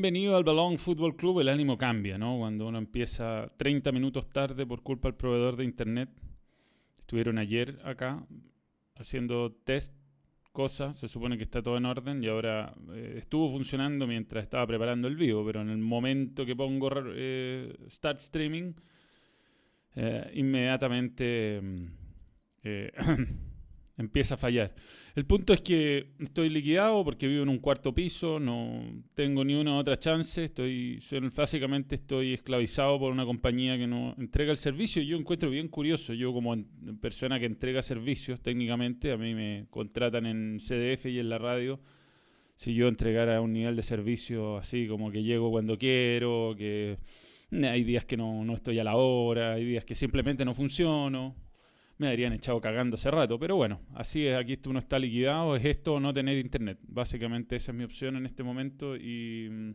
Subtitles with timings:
[0.00, 2.38] Bienvenido al Balón Fútbol Club, el ánimo cambia, ¿no?
[2.38, 6.08] Cuando uno empieza 30 minutos tarde por culpa del proveedor de internet.
[7.00, 8.24] Estuvieron ayer acá
[8.94, 9.92] haciendo test,
[10.52, 14.64] cosas, se supone que está todo en orden y ahora eh, estuvo funcionando mientras estaba
[14.68, 18.74] preparando el vivo, pero en el momento que pongo eh, Start Streaming,
[19.96, 21.86] eh, inmediatamente mm,
[22.62, 22.92] eh,
[23.98, 24.74] empieza a fallar.
[25.14, 28.84] El punto es que estoy liquidado porque vivo en un cuarto piso, no
[29.14, 31.00] tengo ni una otra chance, estoy
[31.34, 35.02] básicamente estoy esclavizado por una compañía que no entrega el servicio.
[35.02, 36.56] Yo encuentro bien curioso, yo como
[37.00, 41.80] persona que entrega servicios técnicamente, a mí me contratan en CDF y en la radio.
[42.54, 46.98] Si yo entregara un nivel de servicio así como que llego cuando quiero, que
[47.50, 51.34] hay días que no, no estoy a la hora, hay días que simplemente no funciono,
[51.98, 53.38] me habrían echado cagando hace rato.
[53.38, 56.78] Pero bueno, así es, aquí uno está liquidado, es esto o no tener internet.
[56.82, 59.74] Básicamente esa es mi opción en este momento y mm,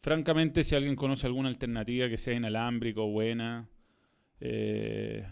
[0.00, 3.68] francamente si alguien conoce alguna alternativa que sea inalámbrica o buena,
[4.40, 5.26] eh,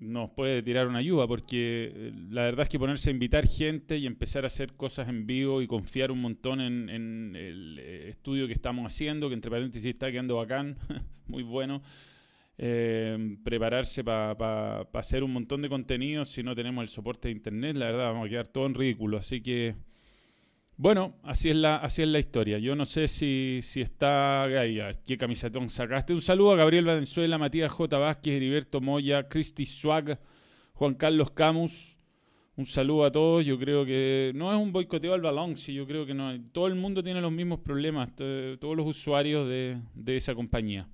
[0.00, 3.98] nos puede tirar una ayuda porque eh, la verdad es que ponerse a invitar gente
[3.98, 8.08] y empezar a hacer cosas en vivo y confiar un montón en, en el eh,
[8.08, 10.78] estudio que estamos haciendo, que entre paréntesis está quedando bacán,
[11.26, 11.82] muy bueno
[12.64, 17.76] eh, prepararse para hacer un montón de contenidos si no tenemos el soporte de internet,
[17.76, 19.18] la verdad vamos a quedar todo en ridículo.
[19.18, 19.74] Así que,
[20.76, 22.60] bueno, así es la, así es la historia.
[22.60, 26.14] Yo no sé si, si está ahí, qué camisetón sacaste.
[26.14, 27.98] Un saludo a Gabriel Valenzuela, Matías J.
[27.98, 30.20] Vázquez, Heriberto Moya, Cristi Swag,
[30.74, 31.98] Juan Carlos Camus.
[32.54, 33.44] Un saludo a todos.
[33.44, 36.40] Yo creo que no es un boicoteo al balón, sí, yo creo que no.
[36.52, 40.88] Todo el mundo tiene los mismos problemas, todos los usuarios de, de esa compañía.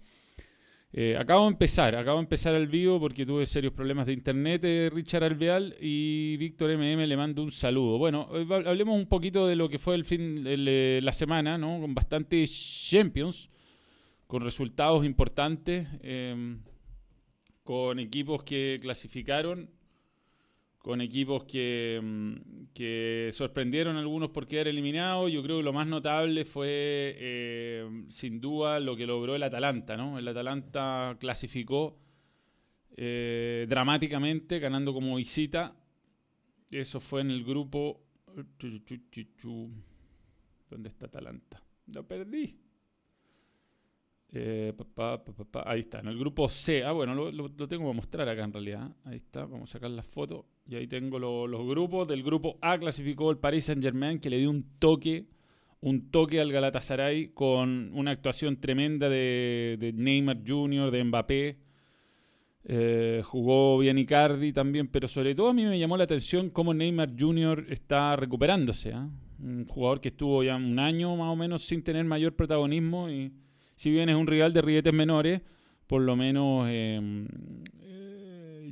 [0.91, 4.65] Eh, acabo de empezar, acabo de empezar el vivo porque tuve serios problemas de internet,
[4.65, 7.99] eh, Richard Alveal y Víctor MM le mando un saludo.
[7.99, 11.79] Bueno, eh, hablemos un poquito de lo que fue el fin de la semana, ¿no?
[11.81, 12.51] Con bastantes
[12.89, 13.51] champions,
[14.27, 16.63] con resultados importantes, em,
[17.65, 19.69] con equipos que clasificaron
[20.79, 22.35] con equipos que, mm,
[22.73, 25.31] que, sorprendieron algunos por quedar eliminados.
[25.31, 29.97] Yo creo que lo más notable fue, eh, sin duda, lo que logró el Atalanta.
[29.97, 30.19] ¿no?
[30.19, 31.99] El Atalanta clasificó
[32.97, 35.77] eh, dramáticamente, ganando como visita.
[36.71, 38.05] Eso fue en el grupo...
[40.71, 41.63] ¿Dónde está Atalanta?
[41.87, 42.59] Lo perdí.
[44.31, 44.75] Eh,
[45.65, 46.85] ahí está, en el grupo C.
[46.85, 48.91] Ah, bueno, lo, tengo que mostrar acá en realidad.
[49.05, 50.47] Ahí está, vamos a sacar la foto.
[50.69, 52.07] Y ahí tengo los grupos.
[52.07, 55.27] Del grupo A clasificó el Paris Saint Germain, que le dio un toque,
[55.81, 61.59] un toque al Galatasaray con una actuación tremenda de, Neymar Jr., de Mbappé.
[62.71, 66.75] Eh, jugó bien Icardi también, pero sobre todo a mí me llamó la atención cómo
[66.75, 67.65] Neymar Jr.
[67.71, 68.93] está recuperándose.
[68.93, 69.09] ¿ah?
[69.43, 73.33] Un jugador que estuvo ya un año más o menos sin tener mayor protagonismo y
[73.75, 75.41] si bien es un rival de rietes menores,
[75.87, 77.27] por lo menos eh,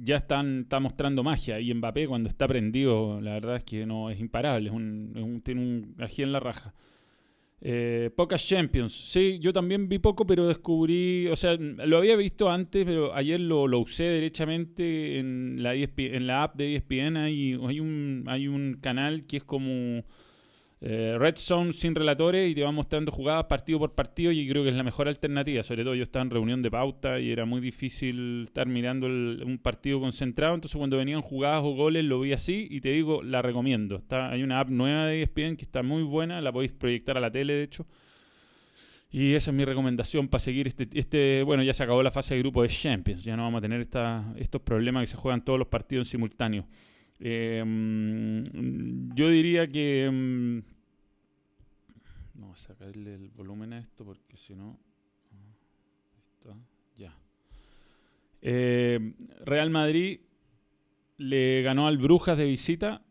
[0.07, 1.61] ya están, está mostrando magia.
[1.61, 5.61] Y Mbappé cuando está prendido, la verdad es que no es imparable, es un, tiene
[5.61, 6.75] un ají en la raja.
[7.61, 8.93] Eh, pocas Champions.
[8.93, 13.41] Sí, yo también vi poco, pero descubrí, o sea, lo había visto antes, pero ayer
[13.41, 17.17] lo, lo usé derechamente en la, en la app de ESPN.
[17.17, 20.05] Hay, hay, un, hay un canal que es como
[20.81, 24.63] eh, Red Zone sin relatores y te va mostrando jugadas partido por partido y creo
[24.63, 25.63] que es la mejor alternativa.
[25.63, 29.59] Sobre todo yo estaba en reunión de pauta y era muy difícil estar mirando un
[29.63, 30.55] partido concentrado.
[30.55, 33.97] Entonces cuando venían jugadas o goles lo vi así y te digo, la recomiendo.
[33.97, 37.21] Está, hay una app nueva de ESPN que está muy buena, la podéis proyectar a
[37.21, 37.87] la tele de hecho.
[39.11, 42.35] Y esa es mi recomendación para seguir este, este, bueno, ya se acabó la fase
[42.35, 45.43] de grupo de Champions, ya no vamos a tener esta, estos problemas que se juegan
[45.43, 46.67] todos los partidos en simultáneo.
[47.21, 48.45] Em,
[49.15, 50.09] yo diría que...
[50.09, 50.63] Um,
[52.35, 54.79] vamos a sacarle el volumen a esto porque si no...
[56.97, 57.17] ya.
[58.43, 60.21] Em, Real Madrid
[61.17, 63.03] le ganó al Brujas de visita.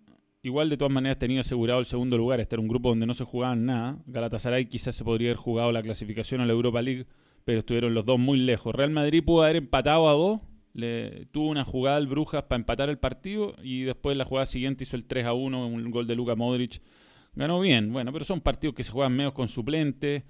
[0.43, 2.39] Igual de todas maneras tenía asegurado el segundo lugar.
[2.39, 3.97] Este era un grupo donde no se jugaban nada.
[4.05, 7.07] Galatasaray quizás se podría haber jugado la clasificación a la Europa League,
[7.45, 8.75] pero estuvieron los dos muy lejos.
[8.75, 10.41] Real Madrid pudo haber empatado a dos
[10.75, 14.83] le, tuvo una jugada al Brujas para empatar el partido y después la jugada siguiente
[14.83, 16.81] hizo el 3 a 1, un gol de Luka Modric.
[17.33, 20.25] Ganó bien, bueno, pero son partidos que se juegan medio con suplente.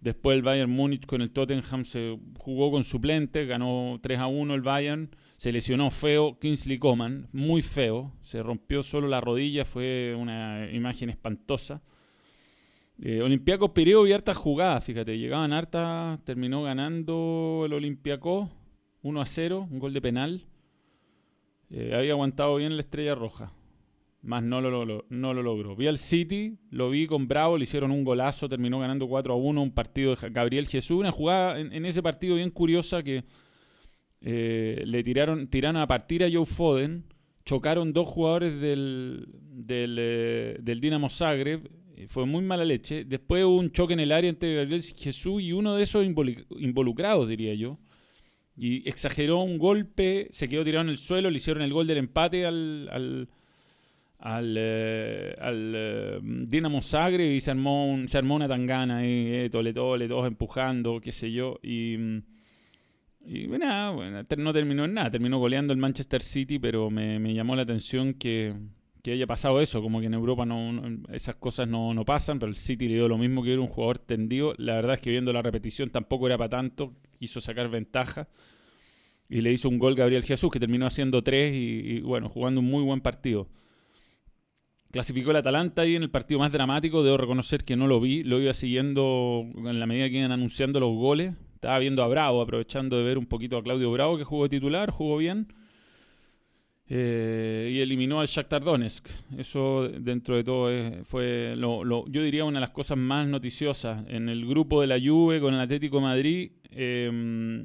[0.00, 4.54] Después el Bayern Múnich con el Tottenham se jugó con suplente, ganó 3 a 1
[4.54, 5.10] el Bayern.
[5.38, 8.12] Se lesionó feo Kingsley Coman, muy feo.
[8.20, 11.82] Se rompió solo la rodilla, fue una imagen espantosa.
[13.02, 18.48] Eh, Olympiacos Pireo y hartas jugadas, fíjate, llegaban hartas, terminó ganando el Olympiacos
[19.06, 20.44] 1 a 0, un gol de penal.
[21.70, 23.52] Eh, había aguantado bien la estrella roja.
[24.22, 25.76] más no lo, no lo logró.
[25.76, 29.36] Vi al City, lo vi con Bravo, le hicieron un golazo, terminó ganando 4 a
[29.36, 33.22] 1, un partido de Gabriel Jesús, una jugada en, ese partido bien curiosa que
[34.22, 37.04] eh, le tiraron, tiraron a partir a Joe Foden,
[37.44, 41.70] chocaron dos jugadores del, del, eh, del Dinamo Zagreb,
[42.08, 43.04] fue muy mala leche.
[43.04, 47.28] Después hubo un choque en el área entre Gabriel Jesús y uno de esos involucrados,
[47.28, 47.78] diría yo.
[48.56, 51.98] Y exageró un golpe, se quedó tirado en el suelo, le hicieron el gol del
[51.98, 53.28] empate al, al
[54.18, 59.26] al, eh, al eh, Dinamo Zagreb y se armó, un, se armó una tangana ahí,
[59.28, 61.94] eh, tole tole, todos empujando, qué sé yo, y,
[63.24, 67.34] y nada, bueno, no terminó en nada, terminó goleando el Manchester City, pero me, me
[67.34, 68.54] llamó la atención que,
[69.06, 70.82] que, haya pasado eso, como que en Europa no,
[71.12, 73.68] esas cosas no, no, pasan, pero el City le dio lo mismo que era un
[73.68, 77.68] jugador tendido, la verdad es que viendo la repetición tampoco era para tanto, quiso sacar
[77.68, 78.28] ventaja.
[79.28, 82.66] Y le hizo un gol Gabriel Jesús, que terminó haciendo tres y bueno, jugando un
[82.66, 83.48] muy buen partido.
[84.96, 87.02] Clasificó el Atalanta ahí en el partido más dramático.
[87.02, 88.22] Debo reconocer que no lo vi.
[88.22, 91.34] Lo iba siguiendo en la medida que iban anunciando los goles.
[91.54, 94.90] Estaba viendo a Bravo, aprovechando de ver un poquito a Claudio Bravo, que jugó titular,
[94.90, 95.52] jugó bien.
[96.88, 99.08] Eh, y eliminó al Shakhtar Donetsk.
[99.36, 100.70] Eso, dentro de todo,
[101.04, 104.04] fue, lo, yo diría, una de las cosas más noticiosas.
[104.08, 107.64] En el grupo de la Juve con el Atlético Madrid, eh,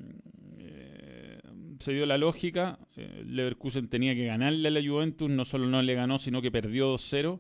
[1.82, 2.80] se dio la lógica.
[2.96, 6.52] Eh, Leverkusen tenía que ganarle a la Juventus, no solo no le ganó, sino que
[6.52, 7.40] perdió 2-0.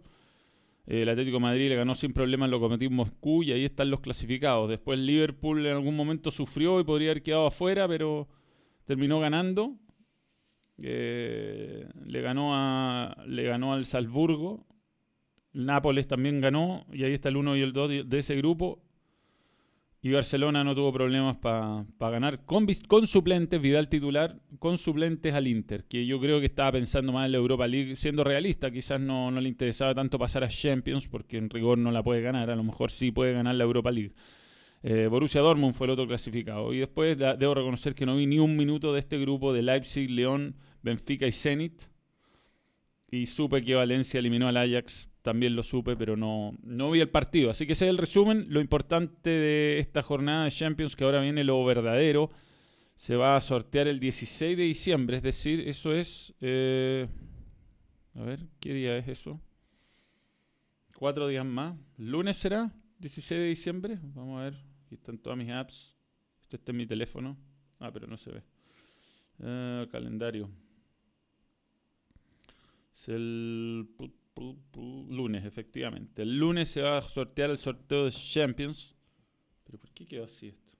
[0.87, 4.01] Eh, el Atlético Madrid le ganó sin problemas lo cometió Moscú y ahí están los
[4.01, 4.69] clasificados.
[4.69, 8.27] Después Liverpool en algún momento sufrió y podría haber quedado afuera, pero
[8.85, 9.75] terminó ganando.
[10.83, 14.65] Eh, le, ganó a, le ganó al Salzburgo.
[15.53, 18.81] Nápoles también ganó y ahí está el 1 y el 2 de ese grupo.
[20.03, 25.47] Y Barcelona no tuvo problemas para ganar con, con, suplentes, Vidal titular, con suplentes al
[25.47, 28.99] Inter, que yo creo que estaba pensando más en la Europa League, siendo realista, quizás
[28.99, 32.49] no, no le interesaba tanto pasar a Champions, porque en rigor no la puede ganar,
[32.49, 34.13] a lo mejor sí puede ganar la Europa League.
[34.83, 36.73] Eh, Borussia Dortmund fue el otro clasificado.
[36.73, 40.09] Y después debo reconocer que no vi ni un minuto de este grupo de Leipzig,
[40.09, 41.83] León, Benfica y Zenit.
[43.09, 47.09] Y supe que Valencia eliminó al Ajax también lo supe, pero no, no vi el
[47.09, 47.51] partido.
[47.51, 48.47] Así que ese es el resumen.
[48.49, 52.31] Lo importante de esta jornada de Champions, que ahora viene lo verdadero,
[52.95, 55.17] se va a sortear el 16 de diciembre.
[55.17, 56.33] Es decir, eso es...
[56.41, 57.07] Eh,
[58.15, 59.39] a ver, ¿qué día es eso?
[60.95, 61.75] Cuatro días más.
[61.97, 62.73] ¿Lunes será?
[62.99, 63.99] 16 de diciembre.
[64.01, 64.70] Vamos a ver.
[64.91, 65.95] Aquí están todas mis apps.
[66.41, 67.37] Este está en mi teléfono.
[67.79, 68.43] Ah, pero no se ve.
[69.39, 70.49] Eh, calendario.
[72.93, 73.87] Es el
[75.07, 76.23] lunes, efectivamente.
[76.23, 78.93] El lunes se va a sortear el sorteo de Champions.
[79.63, 80.73] ¿Pero por qué quedó así esto?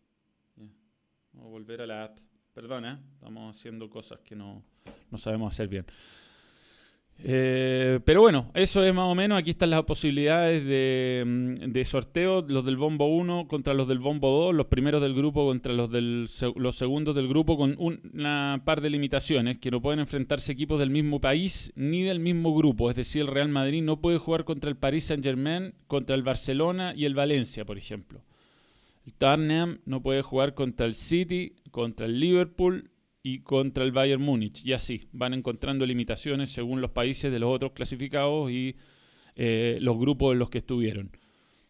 [0.57, 2.19] Vamos a volver a la app.
[2.53, 4.61] Perdona, estamos haciendo cosas que no,
[5.09, 5.85] no sabemos hacer bien.
[7.23, 9.37] Eh, pero bueno, eso es más o menos.
[9.37, 12.43] Aquí están las posibilidades de, mm, de, sorteo.
[12.47, 14.55] Los del bombo 1 contra los del bombo 2.
[14.55, 18.89] Los primeros del grupo contra los, del, los segundos del grupo con una par de
[18.89, 19.59] limitaciones.
[19.59, 22.89] Que no pueden enfrentarse equipos del mismo país ni del mismo grupo.
[22.89, 26.23] Es decir, el Real Madrid no puede jugar contra el Paris Saint Germain, contra el
[26.23, 28.23] Barcelona y el Valencia, por ejemplo.
[29.05, 32.90] El Tottenham no puede jugar contra el City, contra el Liverpool
[33.23, 34.65] y contra el Bayern Múnich.
[34.65, 38.75] Y así, van encontrando limitaciones según los países de los otros clasificados y
[39.35, 41.11] eh, los grupos en los que estuvieron.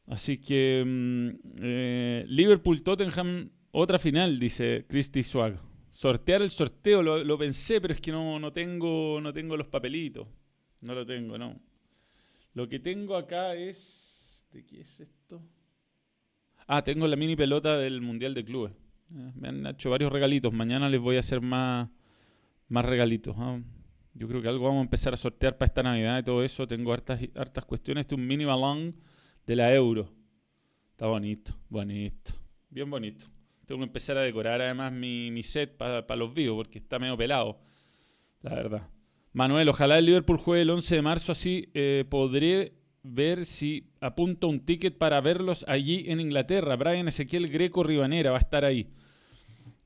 [0.08, 1.30] Así que mm,
[1.62, 5.60] eh, Liverpool-Tottenham, otra final, dice Christy Swag.
[5.92, 10.28] Sortear el sorteo, lo, pensé, pero es que no, no, tengo, no tengo los papelitos.
[10.80, 11.60] No lo tengo, no.
[12.54, 14.46] Lo que tengo acá es...
[14.52, 15.42] ¿De qué es esto?
[16.68, 18.74] Ah, tengo la mini pelota del Mundial de Clubes.
[19.14, 20.54] Eh, me han hecho varios regalitos.
[20.54, 21.90] Mañana les voy a hacer más,
[22.68, 23.36] más regalitos.
[23.38, 23.60] ¿ah?
[24.14, 26.68] Yo creo que algo vamos a empezar a sortear para esta Navidad y todo eso.
[26.68, 28.02] Tengo hartas, hartas cuestiones.
[28.02, 28.96] Este es un mini balón
[29.46, 30.10] de la euro.
[30.92, 32.34] Está bonito, bonito.
[32.70, 33.26] Bien bonito.
[33.66, 37.18] Tengo que empezar a decorar además mi, mi set para los vivos porque está medio
[37.18, 37.60] pelado.
[38.42, 38.90] La verdad.
[39.34, 44.48] Manuel, ojalá el Liverpool juegue el 11 de marzo así eh, podré ver si apunto
[44.48, 46.76] un ticket para verlos allí en Inglaterra.
[46.76, 48.88] Brian Ezequiel Greco Ribanera va a estar ahí.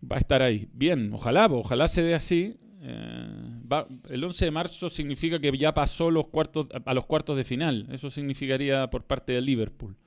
[0.04, 0.68] Va a estar ahí.
[0.74, 2.58] Bien, ojalá, ojalá se dé así.
[2.82, 3.62] Eh,
[4.10, 7.88] el 11 de marzo significa que ya pasó los cuartos, a los cuartos de final.
[7.92, 9.98] Eso significaría por parte del Liverpool.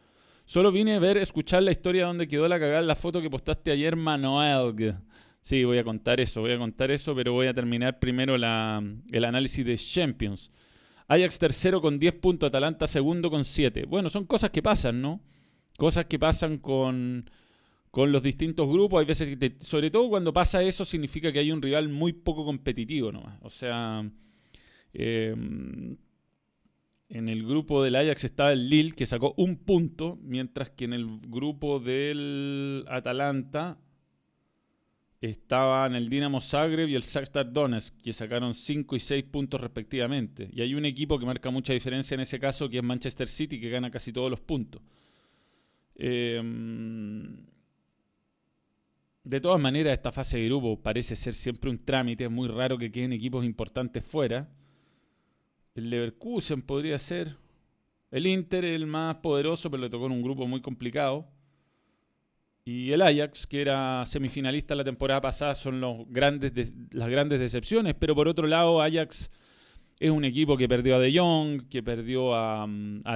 [0.44, 3.70] Solo vine a ver, escuchar la historia donde quedó la cagada la foto que postaste
[3.70, 4.96] ayer, Manuel.
[5.42, 8.44] Sí, voy a contar eso, voy a contar eso, pero voy a terminar primero el
[8.44, 10.50] análisis de Champions.
[11.08, 13.86] Ajax tercero con 10 puntos, Atalanta segundo con 7.
[13.86, 15.20] Bueno, son cosas que pasan, ¿no?
[15.78, 17.30] Cosas que pasan con,
[17.90, 19.00] con los distintos grupos.
[19.00, 22.44] Hay veces que, sobre todo cuando pasa eso, significa que hay un rival muy poco
[22.44, 23.38] competitivo nomás.
[23.42, 24.08] O sea,
[24.92, 25.96] em,
[27.08, 30.92] en el grupo del Ajax estaba el Lille, que sacó un punto, mientras que en
[30.92, 33.78] el grupo del Atalanta
[35.20, 40.48] estaban el Dinamo Zagreb y el Shakhtar Donetsk, que sacaron 5 y 6 puntos respectivamente.
[40.52, 43.60] Y hay un equipo que marca mucha diferencia en ese caso, que es Manchester City,
[43.60, 44.80] que gana casi todos los puntos.
[45.96, 47.44] Em,
[49.24, 52.24] de todas maneras, esta fase de grupo parece ser siempre un trámite.
[52.24, 54.48] Es muy raro que queden equipos importantes fuera.
[55.74, 57.36] El Leverkusen podría ser.
[58.10, 61.28] El Inter, el más poderoso, pero le tocó en un grupo muy complicado.
[62.70, 67.94] Y el Ajax, que era semifinalista la temporada pasada, son los grandes las grandes decepciones.
[67.94, 69.30] Pero por otro lado, Ajax
[69.98, 72.68] es un equipo que perdió a De Jong, que perdió a,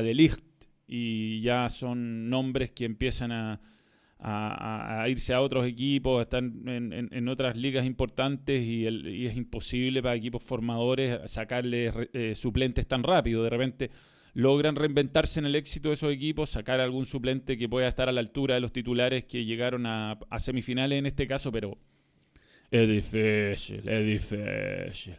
[0.02, 0.40] De Ligt,
[0.86, 7.84] y ya son nombres que empiezan a, irse a otros equipos, están en, otras ligas
[7.84, 8.86] importantes y,
[9.26, 13.44] es imposible para equipos formadores sacarle eh, suplentes tan rápido.
[13.44, 13.90] De repente
[14.34, 18.12] logran reinventarse en el éxito de esos equipos, sacar algún suplente que pueda estar a
[18.12, 21.76] la altura de los titulares que llegaron a, semifinales en este caso, pero
[22.70, 25.16] es difícil, es difícil.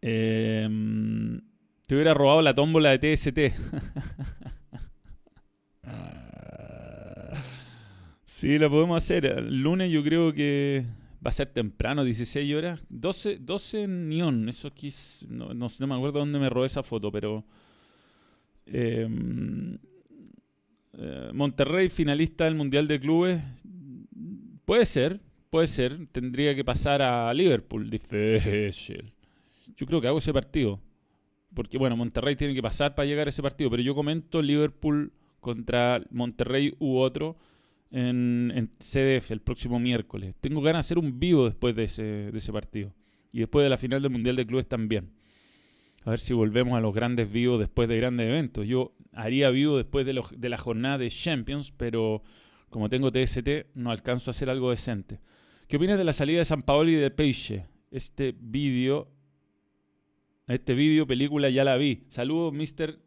[0.00, 1.40] Em,
[1.86, 3.38] te hubiera robado la tómbola de TST.
[8.24, 9.26] sí, la podemos hacer.
[9.26, 10.86] El lunes yo creo que
[11.24, 12.84] Va a ser temprano, 16 horas.
[12.88, 14.48] 12, 12 en neón.
[14.48, 14.88] Eso aquí
[15.28, 17.44] no, no, me acuerdo dónde me robé esa foto, pero.
[18.66, 19.78] Em,
[20.94, 23.40] eh, Monterrey, finalista del Mundial de Clubes.
[24.64, 26.08] Puede ser, puede ser.
[26.08, 27.88] Tendría que pasar a Liverpool.
[27.88, 29.12] Difícil.
[29.76, 30.80] Yo creo que hago ese partido.
[31.54, 33.70] Porque, bueno, Monterrey tiene que pasar para llegar a ese partido.
[33.70, 37.36] Pero yo comento Liverpool contra Monterrey u otro
[37.92, 40.34] en, CDF el próximo miércoles.
[40.40, 42.92] Tengo ganas de hacer un vivo después de ese, partido.
[43.32, 45.12] Y después de la final del Mundial de Clubes también.
[46.04, 48.66] A ver si volvemos a los grandes vivos después de grandes eventos.
[48.66, 52.22] Yo haría vivo después de, de la jornada de Champions, pero
[52.70, 55.20] como tengo TST, no alcanzo a hacer algo decente.
[55.68, 57.66] ¿Qué opinas de la salida de San Paolo y de Peixe?
[57.90, 59.10] Este vídeo,
[60.46, 62.04] este vídeo, película ya la vi.
[62.08, 62.98] Saludos, Mr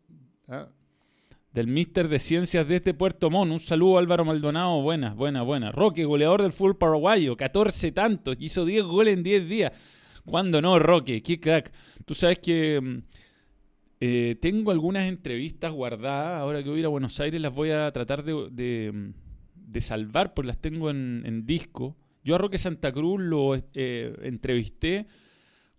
[1.56, 3.54] del Mister de Ciencias desde Puerto Montt.
[3.54, 4.82] Un saludo Álvaro Maldonado.
[4.82, 5.72] Buena, buena, buena.
[5.72, 7.38] Roque, goleador del fútbol paraguayo.
[7.38, 8.36] 14 tantos.
[8.42, 9.72] Hizo 10 goles en 10 días.
[10.26, 11.24] ¿Cuándo no, Roque?
[11.24, 11.72] Qué crack.
[12.04, 12.98] Tú sabes que mm,
[14.02, 16.42] eh, tengo algunas entrevistas guardadas.
[16.42, 20.34] Ahora que voy a ir a Buenos Aires las voy a tratar de, mm, salvar,
[20.34, 21.96] porque las tengo en, disco.
[22.26, 25.08] Yo a Roque Santa Cruz lo eh, entrevisté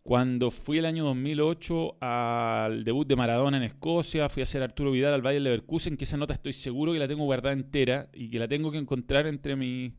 [0.07, 4.93] cuando fui el año 2008 al debut de Maradona en Escocia, fui a hacer Arturo
[4.93, 8.31] Vidal al Valle Leverkusen, que esa nota estoy seguro que la tengo guardada entera y
[8.31, 9.95] que la tengo que encontrar entre mis,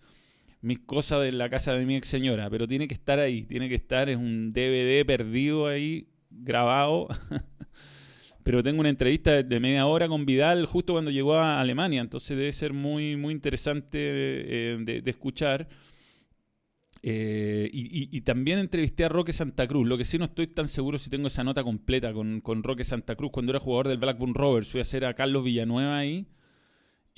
[0.62, 3.68] mis cosas de la casa de mi ex señora, pero tiene que estar ahí, tiene
[3.68, 7.10] que estar, es un DVD perdido ahí, grabado.
[8.44, 12.38] pero tengo una entrevista de media hora con Vidal justo cuando llegó a Alemania, entonces
[12.38, 15.68] debe ser muy, muy interesante eh, de escuchar.
[17.04, 19.88] Eh, y, también entrevisté a Roque Santa Cruz.
[19.88, 22.84] Lo que sí no estoy tan seguro si tengo esa nota completa con, con Roque
[22.84, 24.68] Santa Cruz cuando era jugador del Blackburn Rovers.
[24.68, 26.28] Fui a hacer a Carlos Villanueva ahí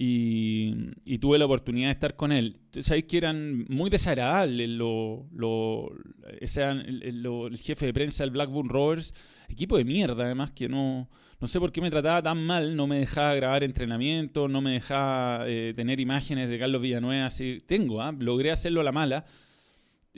[0.02, 2.62] y, tuve la oportunidad de estar con él.
[2.80, 5.92] Sabéis que eran muy desagradables lo, lo,
[6.40, 9.14] el, jefe de prensa del Blackburn Rovers.
[9.50, 11.10] Equipo de mierda, además, que no,
[11.42, 12.78] no sé por qué me trataba tan mal.
[12.78, 17.26] No me dejaba grabar entrenamiento, no me dejaba eh, tener imágenes de Carlos Villanueva.
[17.26, 17.58] Así.
[17.66, 18.16] Tengo, ¿ah?
[18.18, 19.26] logré hacerlo a la mala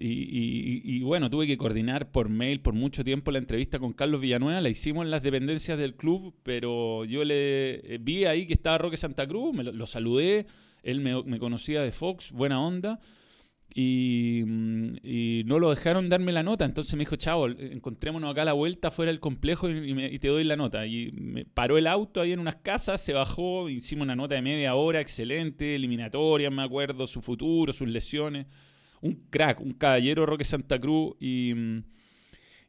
[0.03, 4.59] y, bueno, tuve que coordinar por mail por mucho tiempo la entrevista con Carlos Villanueva.
[4.61, 8.77] La hicimos en las dependencias del club, pero yo le eh, vi ahí que estaba
[8.79, 10.47] Roque Santa Cruz, me lo, saludé.
[10.81, 12.99] Él me, conocía de Fox, buena onda.
[13.75, 14.43] Y,
[15.45, 16.65] no lo dejaron darme la nota.
[16.65, 20.43] Entonces me dijo, chavo, encontrémonos acá a la vuelta fuera del complejo y, te doy
[20.43, 20.87] la nota.
[20.87, 24.41] Y me paró el auto ahí en unas casas, se bajó, hicimos una nota de
[24.41, 28.47] media hora, excelente, eliminatoria, me acuerdo, su futuro, sus lesiones
[29.01, 31.53] un crack, un caballero Roque Santa Cruz y,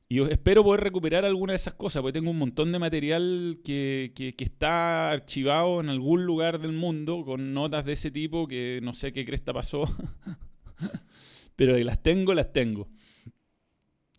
[0.09, 4.13] y espero poder recuperar alguna de esas cosas, porque tengo un montón de material que,
[4.15, 8.95] que, está archivado en algún lugar del mundo con notas de ese tipo que no
[8.95, 9.85] sé qué cresta pasó,
[11.57, 12.89] pero las tengo, las tengo.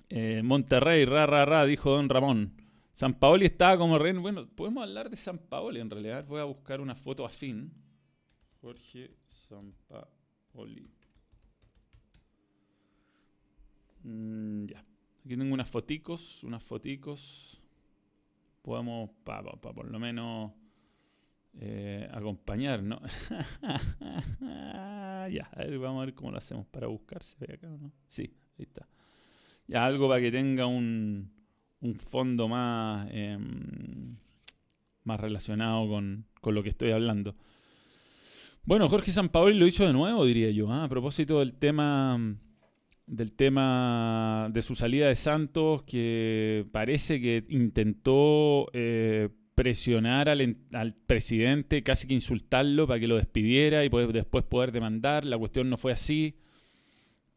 [0.09, 2.53] Eh, Monterrey, ra, ra, ra, dijo Don Ramón.
[2.91, 4.13] San Paoli estaba como rey.
[4.13, 6.25] Bueno, podemos hablar de San Paoli en realidad.
[6.27, 7.73] Voy a buscar una foto afín.
[8.61, 10.92] Jorge San Paoli.
[14.03, 14.79] Mm, ya.
[15.25, 17.61] Aquí tengo unas foticos, unas foticos.
[18.61, 20.51] Podemos, para pa, por lo menos,
[21.59, 22.99] eh, acompañar, ¿no?
[24.41, 27.37] ya, a ver, vamos a ver cómo lo hacemos para buscarse.
[27.53, 27.91] acá no?
[28.07, 28.87] Sí, ahí está.
[29.67, 31.31] Ya, algo para que tenga un,
[31.81, 34.17] un fondo más, em,
[35.03, 37.35] más relacionado con, con, lo que estoy hablando.
[38.65, 40.85] Bueno, Jorge Sampaoli lo hizo de nuevo, diría yo, ¿ah?
[40.85, 42.17] a propósito del tema
[43.05, 50.95] del tema de su salida de Santos, que parece que intentó eh, presionar al, al,
[51.05, 55.25] presidente, casi que insultarlo para que lo despidiera y después poder demandar.
[55.25, 56.37] La cuestión no fue así.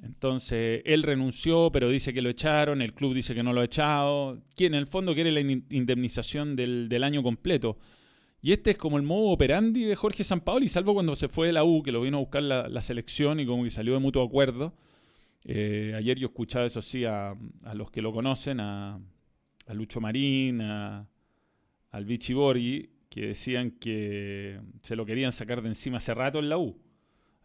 [0.02, 3.64] Entonces, él renunció, pero dice que lo echaron, el club dice que no lo ha
[3.64, 4.42] echado.
[4.54, 7.78] Quien en el fondo quiere la indemnización del, del, año completo.
[8.42, 11.54] Y este es como el modo operandi de Jorge Sampaoli, salvo cuando se fue de
[11.54, 14.00] la U, que lo vino a buscar la, la selección y como que salió de
[14.00, 14.74] mutuo acuerdo.
[15.48, 17.36] Eh, ayer yo escuchaba, eso sí, a,
[17.74, 18.98] los que lo conocen, a,
[19.66, 21.08] a Lucho Marín, a,
[21.92, 26.48] al Vichy Borghi, que decían que se lo querían sacar de encima hace rato en
[26.48, 26.76] la U.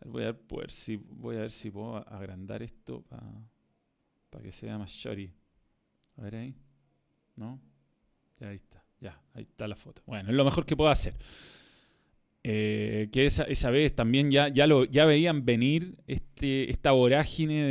[0.03, 4.89] Voy a ver, si, voy a ver si puedo agrandar esto para que sea más
[4.91, 5.31] shorty.
[6.17, 6.55] A ver ahí.
[7.35, 7.61] ¿No?
[8.39, 8.83] Ya ahí está.
[8.99, 10.01] Ya, ahí está la foto.
[10.07, 11.13] Bueno, es lo mejor que puedo hacer.
[12.43, 17.63] Eh, que esa, esa, vez también ya, ya, lo, ya veían venir este, esta vorágine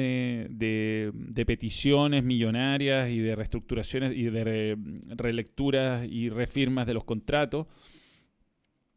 [0.48, 4.76] de, de, peticiones millonarias y de reestructuraciones y de
[5.16, 7.66] relecturas y refirmas de los contratos.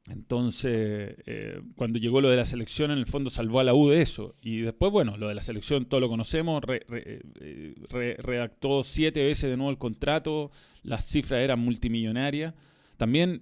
[0.08, 3.89] Entonces, eh, cuando llegó lo de la selección, en el fondo salvó a la U
[3.89, 4.36] de eso.
[4.42, 9.58] Y después, bueno, lo de la selección, todo lo conocemos, eh, redactó siete veces de
[9.58, 10.51] nuevo el contrato,
[10.84, 12.53] las cifras eran multimillonarias.
[12.98, 13.42] También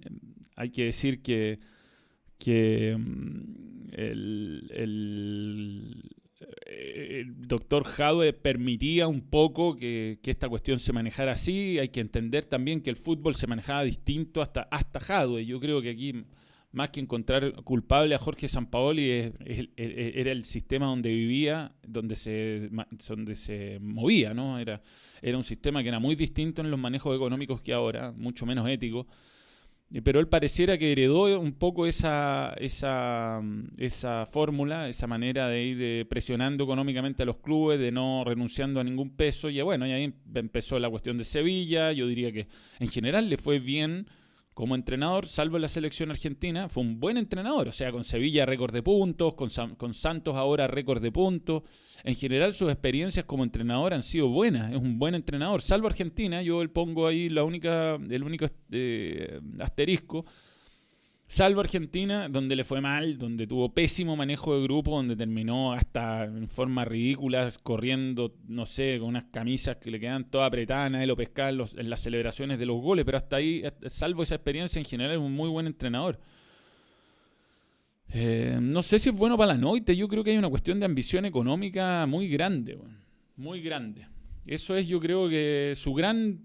[0.56, 1.58] hay que decir que,
[2.42, 6.12] que mm, el, el,
[7.46, 11.78] doctor Jadwe permitía un poco que, que, esta cuestión se manejara así.
[11.78, 15.44] Hay que entender también que el fútbol se manejaba distinto hasta, hasta Jadwe.
[15.44, 16.24] Yo creo que aquí
[16.72, 19.32] más que encontrar culpable a Jorge Sampaoli,
[19.76, 22.70] era el sistema donde vivía, donde se,
[23.06, 24.58] donde se movía, ¿no?
[24.58, 24.82] Era,
[25.20, 28.68] era un sistema que era muy distinto en los manejos económicos que ahora, mucho menos
[28.68, 29.06] ético.
[30.00, 33.42] Pero él pareciera que heredó un poco esa, esa,
[33.76, 38.80] esa fórmula, esa manera de ir eh, presionando económicamente a los clubes, de no renunciando
[38.80, 39.50] a ningún peso.
[39.50, 41.92] Y bueno, y ahí empezó la cuestión de Sevilla.
[41.92, 42.48] Yo diría que
[42.80, 44.06] en general le fue bien
[44.54, 47.68] como entrenador, salvo la selección argentina, fue un buen entrenador.
[47.68, 51.62] O sea, con Sevilla récord de puntos, con, con Santos ahora récord de puntos.
[52.04, 54.72] En general, sus experiencias como entrenador han sido buenas.
[54.72, 55.62] Es un buen entrenador.
[55.62, 60.24] Salvo Argentina, yo le pongo ahí la única, el único eh, asterisco
[61.32, 66.24] Salvo Argentina, donde le fue mal, donde tuvo pésimo manejo de grupo, donde terminó hasta
[66.24, 71.06] en forma ridícula, corriendo, no sé, con unas camisas que le quedan todas apretadas, nadie
[71.06, 74.84] lo pescaba en, las celebraciones de los goles, pero hasta ahí, salvo esa experiencia, en
[74.84, 76.20] general es un muy buen entrenador.
[78.10, 80.78] Eh, no sé si es bueno para la noite, yo creo que hay una cuestión
[80.80, 82.78] de ambición económica muy grande,
[83.36, 84.06] muy grande.
[84.44, 86.42] Eso es, yo creo que su gran,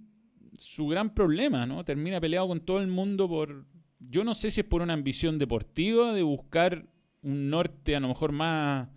[0.58, 1.84] su gran problema, ¿no?
[1.84, 3.66] Termina peleado con todo el mundo por
[4.00, 6.88] yo no sé si es por una ambición deportiva de buscar
[7.22, 8.90] un norte a lo mejor más,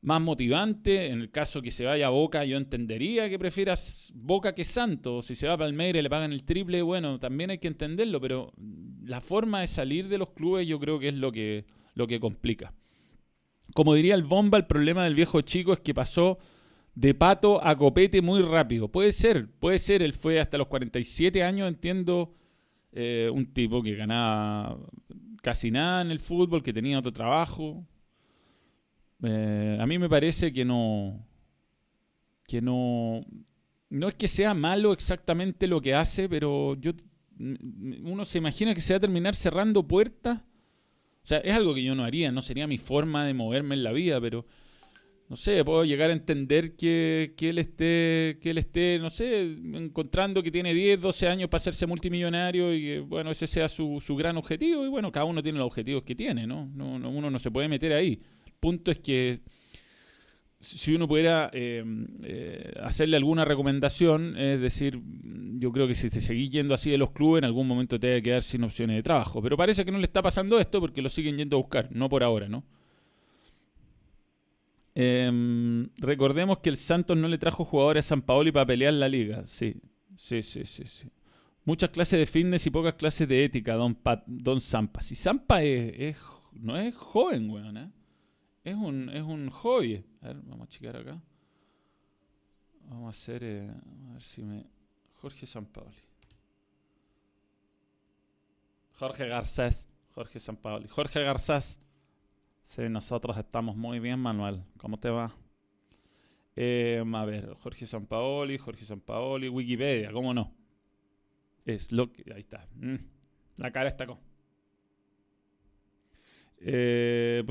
[0.00, 1.06] más motivante.
[1.06, 5.26] En el caso que se vaya a Boca, yo entendería que prefieras Boca que Santos.
[5.26, 8.20] Si se va a Palmeiras y le pagan el triple, bueno, también hay que entenderlo,
[8.20, 8.52] pero
[9.04, 12.20] la forma de salir de los clubes yo creo que es lo que, lo que
[12.20, 12.74] complica.
[13.74, 16.38] Como diría el Bomba, el problema del viejo chico es que pasó
[16.94, 18.88] de pato a copete muy rápido.
[18.88, 22.34] Puede ser, puede ser, él fue hasta los 47 años, entiendo
[22.92, 24.78] eh, un tipo que ganaba
[25.42, 27.86] casi nada en el fútbol, que tenía otro trabajo.
[29.22, 31.26] Eh, a mí me parece que no.
[32.46, 33.24] que no.
[33.90, 36.92] No es que sea malo exactamente lo que hace, pero yo
[37.38, 40.38] uno se imagina que se va a terminar cerrando puertas.
[40.38, 43.84] O sea, es algo que yo no haría, no sería mi forma de moverme en
[43.84, 44.46] la vida, pero
[45.32, 50.42] no sé, puedo llegar a entender que, él esté, que él esté, no sé, encontrando
[50.42, 54.14] que tiene 10, 12 años para hacerse multimillonario y que, bueno, ese sea su, su
[54.14, 54.84] gran objetivo.
[54.84, 56.68] Y bueno, cada uno tiene los objetivos que tiene, ¿no?
[56.74, 58.20] No, Uno no se puede meter ahí.
[58.44, 59.40] El punto es que
[60.60, 61.82] si uno pudiera eh,
[62.24, 65.00] eh, hacerle alguna recomendación, es decir,
[65.54, 68.10] yo creo que si te seguís yendo así de los clubes, en algún momento te
[68.10, 69.40] va a quedar sin opciones de trabajo.
[69.40, 72.10] Pero parece que no le está pasando esto porque lo siguen yendo a buscar, no
[72.10, 72.66] por ahora, ¿no?
[74.94, 79.08] Em, recordemos que el Santos no le trajo jugadores a San Paoli para pelear la
[79.08, 79.46] liga.
[79.46, 79.80] Sí,
[80.16, 80.84] sí, sí, sí.
[80.86, 81.08] sí.
[81.64, 85.00] Muchas clases de fitness y pocas clases de ética, don, don Zampa.
[85.00, 86.16] Si Zampa es,
[86.52, 87.90] no es joven, weón, ¿eh?
[88.64, 90.04] Es un, es un hobby.
[90.22, 91.22] A ver, vamos a checar acá.
[92.88, 94.66] Vamos a hacer, eh, a ver si me...
[95.20, 96.02] Jorge Sampaoli.
[98.94, 99.88] Jorge Garcés.
[100.14, 100.88] Jorge Sampaoli.
[100.88, 101.80] Jorge Garcés.
[102.62, 104.62] Sí, nosotros estamos muy bien, Manuel.
[104.78, 105.32] ¿Cómo te va?
[106.56, 110.54] Eh, a ver, Jorge Sampaoli, Jorge Sampaoli, Wikipedia, ¿cómo no?
[111.64, 112.24] Es lo que.
[112.32, 112.66] Ahí está.
[112.76, 112.96] Mm.
[113.56, 114.18] La cara está con.
[116.58, 117.42] Eh,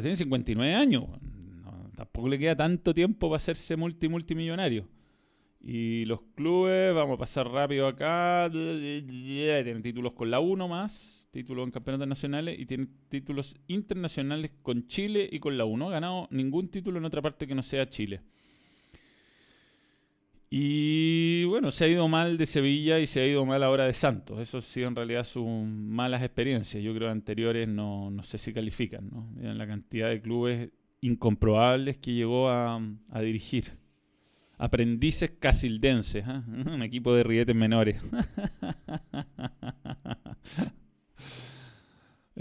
[0.00, 1.04] tiene 59 años.
[1.96, 4.88] tampoco le queda tanto tiempo para hacerse multi multimillonario.
[5.62, 8.48] Y los clubes, vamos a pasar rápido acá.
[8.50, 14.86] Tienen títulos con la 1 más, títulos en campeonatos nacionales y tienen títulos internacionales con
[14.86, 15.76] Chile y con la 1.
[15.76, 18.22] No ha ganado ningún título en otra parte que no sea Chile.
[20.48, 23.92] Y bueno, se ha ido mal de Sevilla y se ha ido mal ahora de
[23.92, 24.40] Santos.
[24.40, 26.82] Eso sí, en realidad son malas experiencias.
[26.82, 29.10] Yo creo que anteriores no, no sé si califican.
[29.10, 29.30] ¿no?
[29.36, 30.70] Miren la cantidad de clubes
[31.02, 32.80] incomprobables que llegó a
[33.20, 33.78] dirigir.
[34.60, 36.42] Aprendices casildenses, ¿eh?
[36.70, 38.02] un equipo de rietes menores.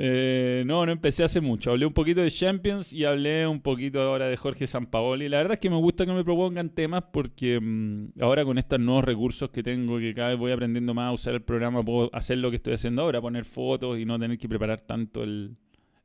[0.02, 1.72] Eh, no, no empecé hace mucho.
[1.72, 5.28] Hablé un poquito de Champions y hablé un poquito ahora de Jorge Sampaoli.
[5.28, 8.80] La verdad es que me gusta que me propongan temas porque mm, ahora con estos
[8.80, 12.10] nuevos recursos que tengo, que cada vez voy aprendiendo más a usar el programa, puedo
[12.14, 15.58] hacer lo que estoy haciendo ahora, poner fotos y no tener que preparar tanto el,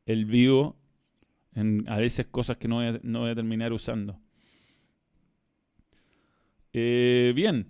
[0.06, 0.76] el vivo.
[1.54, 4.18] En, a veces cosas que no no voy a terminar usando.
[6.74, 7.68] Eh, bien.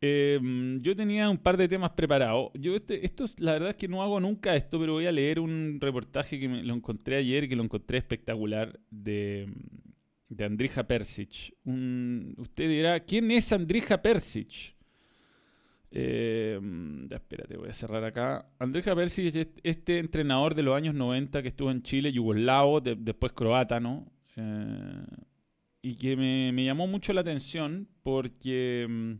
[0.00, 2.50] Em, yo tenía un par de temas preparados.
[2.54, 5.40] Yo este, esto, la verdad es que no hago nunca esto, pero voy a leer
[5.40, 9.48] un reportaje que me, lo encontré ayer, que lo encontré espectacular, de,
[10.28, 11.54] de Andrija Persic.
[12.36, 14.74] usted dirá, ¿quién es Andrija Persic?
[15.90, 16.60] Eh,
[17.10, 18.46] espérate, voy a cerrar acá.
[18.58, 23.32] Andrija Persic es este entrenador de los años 90 que estuvo en Chile, yugoslavo, después
[23.32, 24.12] croata, ¿no?
[24.36, 25.04] Eh,
[25.84, 29.18] y que me, llamó mucho la atención porque em,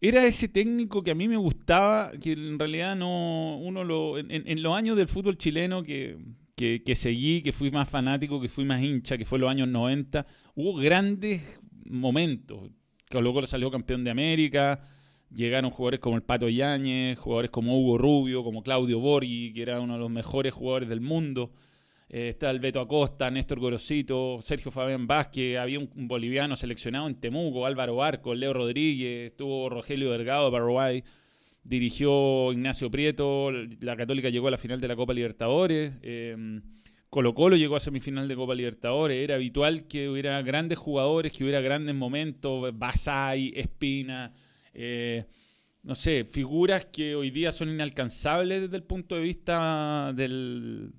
[0.00, 4.62] era ese técnico que a mí me gustaba, que en realidad no uno lo en,
[4.62, 6.16] los años del fútbol chileno que,
[6.54, 10.24] que, seguí, que fui más fanático, que fui más hincha, que fue los años 90,
[10.54, 12.70] hubo grandes momentos.
[13.10, 14.80] Que luego salió campeón de América,
[15.34, 19.80] llegaron jugadores como el Pato Yáñez, jugadores como Hugo Rubio, como Claudio Borghi, que era
[19.80, 21.52] uno de los mejores jugadores del mundo.
[22.14, 27.64] Eh, está el Acosta, Néstor Gorosito, Sergio Fabián Vázquez, había un, boliviano seleccionado en Temuco,
[27.64, 31.04] Álvaro Barco, Leo Rodríguez, estuvo Rogelio Delgado de Paraguay,
[31.64, 36.60] dirigió Ignacio Prieto, la Católica llegó a la final de la Copa Libertadores, eh,
[37.08, 41.44] Colo Colo llegó a semifinal de Copa Libertadores, era habitual que hubiera grandes jugadores, que
[41.44, 44.34] hubiera grandes momentos, Basay, Espina,
[44.74, 45.24] eh,
[45.82, 50.92] no sé, figuras que hoy día son inalcanzables desde el punto de vista del,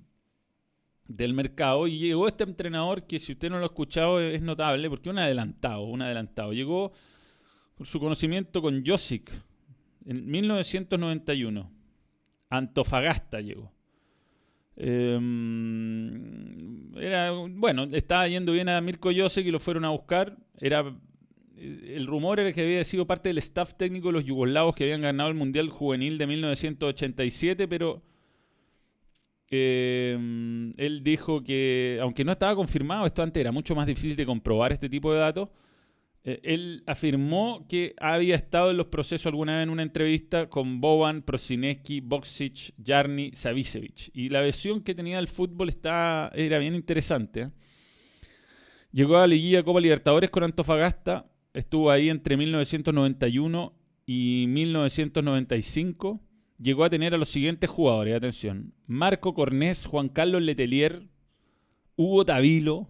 [1.06, 4.88] del mercado y llegó este entrenador que si usted no lo ha escuchado es notable
[4.88, 6.52] porque un adelantado, un adelantado.
[6.52, 6.92] Llegó
[7.74, 9.30] con su conocimiento con Josic
[10.06, 11.70] en 1991.
[12.50, 13.72] Antofagasta llegó.
[14.76, 15.34] Em,
[16.96, 20.36] era, bueno, estaba yendo bien a Mirko Josic y lo fueron a buscar.
[20.58, 20.96] Era,
[21.56, 25.02] el rumor era que había sido parte del staff técnico de los yugoslavos que habían
[25.02, 28.02] ganado el Mundial Juvenil de 1987, pero
[29.56, 34.26] Em, él dijo que, aunque no estaba confirmado, esto antes era mucho más difícil de
[34.26, 35.48] comprobar este tipo de datos,
[36.24, 40.80] eh, él afirmó que había estado en los procesos alguna vez en una entrevista con
[40.80, 44.10] Boban, Prosineski, Boksic, Jarni, Savicevic.
[44.12, 47.52] Y la versión que tenía del fútbol está, era bien interesante.
[48.90, 53.72] Llegó a la Liguilla Copa Libertadores con Antofagasta, estuvo ahí entre 1991
[54.04, 56.23] y 1995
[56.58, 61.08] llegó a tener a los siguientes jugadores, atención, Marco Cornés, Juan Carlos Letelier,
[61.96, 62.88] Hugo Tavilo,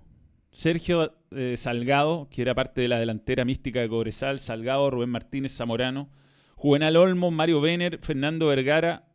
[0.50, 5.56] Sergio eh, Salgado, que era parte de la delantera mística de Cobresal, Salgado, Rubén Martínez
[5.56, 6.08] Zamorano,
[6.54, 9.08] Juvenal Olmo, Mario Vener, Fernando Vergara,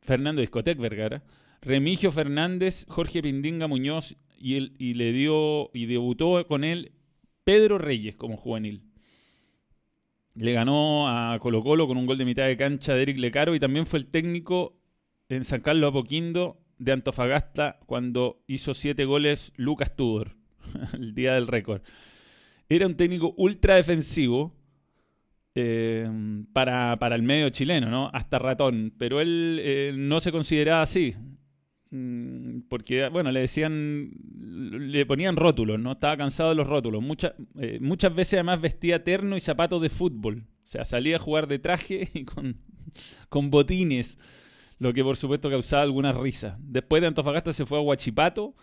[0.00, 1.22] Fernando Discotec Vergara,
[1.60, 6.92] Remigio Fernández, Jorge Pindinga Muñoz y le dio y debutó con él
[7.44, 8.87] Pedro Reyes como juvenil.
[10.38, 13.56] Le ganó a Colo Colo con un gol de mitad de cancha de Eric Lecaro
[13.56, 14.78] y también fue el técnico
[15.28, 20.36] en San Carlos Apoquindo de Antofagasta cuando hizo siete goles Lucas Tudor,
[20.92, 21.82] el día del récord.
[22.68, 24.54] Era un técnico ultra defensivo
[25.56, 26.08] eh,
[26.52, 28.08] para, el medio chileno, ¿no?
[28.12, 31.16] Hasta ratón, pero él eh, no se consideraba así.
[31.90, 35.92] Mm, porque, bueno, le decían, le ponían rótulos, ¿no?
[35.92, 37.02] Estaba cansado de los rótulos.
[37.02, 40.44] Muchas, eh, muchas veces además vestía terno y zapatos de fútbol.
[40.64, 42.56] O sea, salía a jugar de traje y con,
[43.28, 44.18] con botines,
[44.78, 46.58] lo que por supuesto causaba alguna risa.
[46.60, 48.54] Después de Antofagasta se fue a Huachipato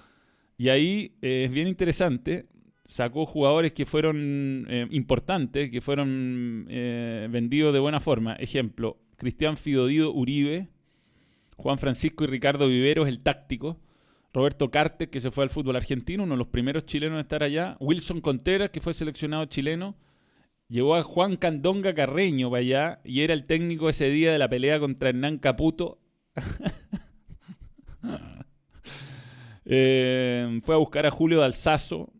[0.57, 2.47] y ahí eh, es bien interesante.
[2.87, 8.35] Sacó jugadores que fueron eh, importantes, que fueron vendidos de buena forma.
[8.35, 10.69] Ejemplo, Cristian Fidodido Uribe,
[11.57, 13.79] Juan Francisco y Ricardo Viveros, el táctico.
[14.33, 17.41] Roberto Carter, que se fue al fútbol argentino, uno de los primeros chilenos en estar
[17.41, 17.77] allá.
[17.79, 19.95] Wilson Contreras, que fue seleccionado chileno.
[20.67, 24.49] Llevó a Juan Candonga Carreño para allá y era el técnico ese día de la
[24.49, 25.99] pelea contra Hernán Caputo.
[29.67, 32.13] Eh, fue a buscar a Julio Dalsazo,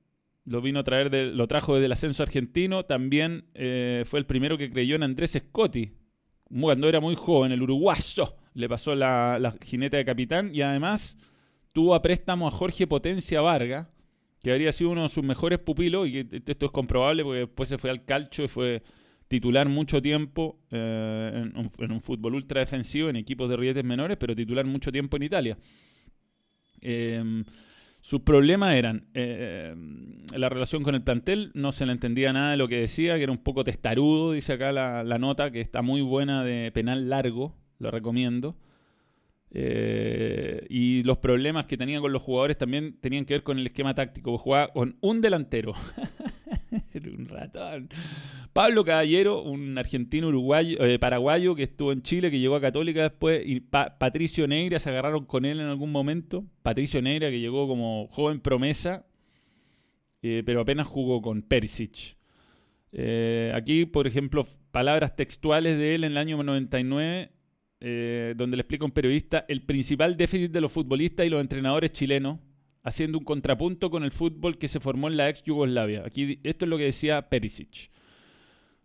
[0.46, 2.86] lo vino a traer, lo trajo desde el ascenso argentino.
[2.86, 5.94] También eh, fue el primero que creyó en Andrés Scotti,
[6.50, 8.36] cuando era muy joven, el uruguayo.
[8.54, 11.18] Le pasó la, jineta de capitán y además
[11.74, 13.90] tuvo a préstamo a Jorge Potencia Varga,
[14.42, 17.78] que habría sido uno de sus mejores pupilos, y esto es comprobable porque después se
[17.78, 18.84] fue al calcho y fue
[19.28, 24.36] titular mucho tiempo eh, en, un, fútbol ultra defensivo, en equipos de rietes menores, pero
[24.36, 25.58] titular mucho tiempo en Italia.
[26.82, 27.44] Em,
[28.06, 29.74] sus problemas eran eh,
[30.38, 33.24] la relación con el plantel, no se le entendía nada de lo que decía, que
[33.24, 37.10] era un poco testarudo, dice acá la, la nota, que está muy buena de penal
[37.10, 38.58] largo, lo recomiendo.
[39.50, 43.66] Eh, y los problemas que tenía con los jugadores también tenían que ver con el
[43.66, 44.38] esquema táctico.
[44.38, 45.74] Jugaba con un delantero.
[47.18, 47.90] un ratón.
[48.54, 53.04] Pablo Caballero, un argentino uruguayo, eh, paraguayo que estuvo en Chile, que llegó a Católica
[53.04, 56.46] después, y Patricio Neira se agarraron con él en algún momento.
[56.64, 59.06] Patricio Neira que llegó como joven promesa,
[60.22, 62.18] eh, pero apenas jugó con Perisic.
[63.54, 67.36] aquí, por ejemplo, palabras textuales de él en el año 99
[67.88, 71.92] eh, donde le explica un periodista el principal déficit de los futbolistas y los entrenadores
[71.92, 72.40] chilenos,
[72.86, 76.04] haciendo un contrapunto con el fútbol que se formó en la ex Yugoslavia.
[76.06, 77.90] Aquí esto es lo que decía Perisic.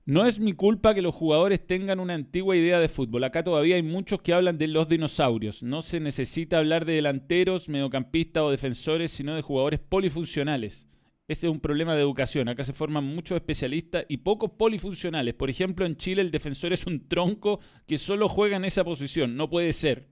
[0.07, 3.23] No es mi culpa que los jugadores tengan una antigua idea de fútbol.
[3.23, 5.63] Acá todavía hay muchos que hablan de los dinosaurios.
[5.63, 10.89] No se necesita hablar de delanteros, mediocampistas o defensores, sino de jugadores polifuncionales.
[11.29, 12.49] Este es un problema de educación.
[12.49, 15.35] Acá se forman muchos especialistas y pocos polifuncionales.
[15.35, 19.37] Por ejemplo, en Chile el defensor es un tronco que solo juega en esa posición.
[19.37, 20.09] No puede ser.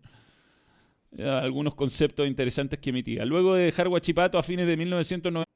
[1.16, 3.24] Eh, algunos conceptos interesantes que emitía.
[3.24, 5.48] Luego de dejar Guachipato a fines de 1990.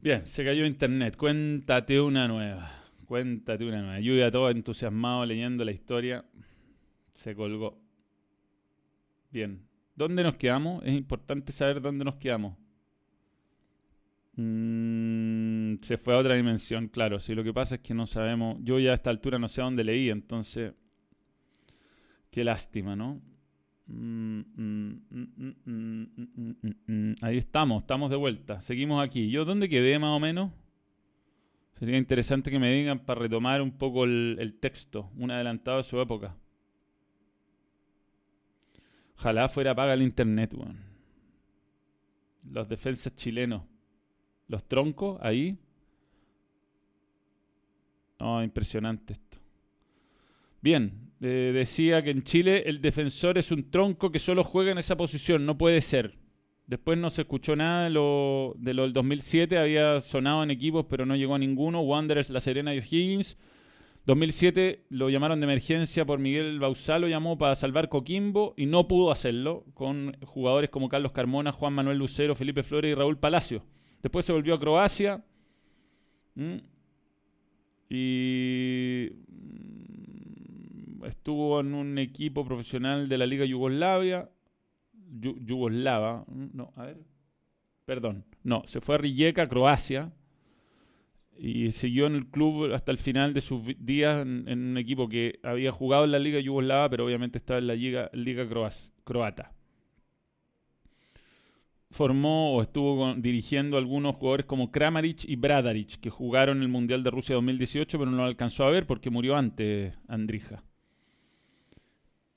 [0.00, 1.16] Bien, se cayó internet.
[1.16, 2.70] Cuéntate una nueva.
[3.06, 4.00] Cuéntate una nueva.
[4.00, 6.24] Yo todo entusiasmado leyendo la historia.
[7.14, 7.80] Se colgó.
[9.30, 9.66] Bien.
[9.94, 10.84] ¿Dónde nos quedamos?
[10.84, 12.56] Es importante saber dónde nos quedamos.
[14.36, 17.20] Mm, se fue a otra dimensión, claro.
[17.20, 18.58] Si lo que pasa es que no sabemos.
[18.62, 20.74] Yo ya a esta altura no sé a dónde leí, entonces.
[22.34, 23.22] Qué lástima, ¿no?
[23.86, 24.40] Mm,
[26.84, 28.60] mm, Ahí estamos, estamos de vuelta.
[28.60, 29.30] Seguimos aquí.
[29.30, 30.50] ¿Yo dónde quedé más o menos?
[31.74, 35.84] Sería interesante que me digan para retomar un poco el, el texto, un adelantado de
[35.84, 36.36] su época.
[39.16, 40.80] Ojalá fuera paga el internet, weón.
[42.50, 43.62] Los defensas chilenos.
[44.48, 45.56] Los troncos ahí.
[48.18, 49.38] Oh, impresionante esto.
[50.60, 54.96] Bien, decía que en Chile el defensor es un tronco que solo juega en esa
[54.96, 56.18] posición, no puede ser.
[56.66, 60.86] Después no se escuchó nada de lo, de lo del 2007, había sonado en equipos
[60.88, 61.80] pero no llegó a ninguno.
[61.80, 63.36] Wanderers, La Serena y O'Higgins.
[64.06, 68.86] 2007 lo llamaron de emergencia por Miguel Bausá, lo llamó para salvar Coquimbo y no
[68.86, 73.64] pudo hacerlo con jugadores como Carlos Carmona, Juan Manuel Lucero, Felipe Flores y Raúl Palacio.
[74.02, 75.24] Después se volvió a Croacia
[77.88, 79.08] y
[81.06, 84.30] estuvo en un equipo profesional de la Liga Yugoslavia.
[85.20, 86.98] Yugoslava, no, a ver.
[87.84, 90.12] Perdón, no, se fue a Rijeka, Croacia
[91.36, 95.40] y siguió en el club hasta el final de sus días en, un equipo que
[95.42, 98.48] había jugado en la Liga Yugoslava, pero obviamente estaba en la Liga,
[99.04, 99.52] Croata.
[101.90, 107.10] Formó o estuvo dirigiendo algunos jugadores como Kramaric y Bradaric, que jugaron el Mundial de
[107.10, 110.64] Rusia 2018, pero no lo alcanzó a ver porque murió antes Andrija.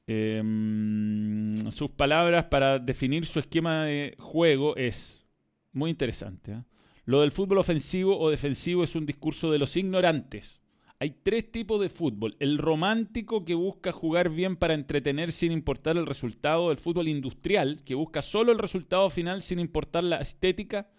[0.07, 5.27] Em, sus palabras para definir su esquema de juego es
[5.73, 6.53] muy interesante.
[6.53, 6.63] ¿eh?
[7.03, 10.61] Lo del fútbol ofensivo o defensivo es un discurso de los ignorantes.
[10.99, 12.35] Hay tres tipos de fútbol.
[12.39, 16.71] El romántico que busca jugar bien para entretener sin importar el resultado.
[16.71, 20.89] El fútbol industrial que busca solo el resultado final sin importar la estética.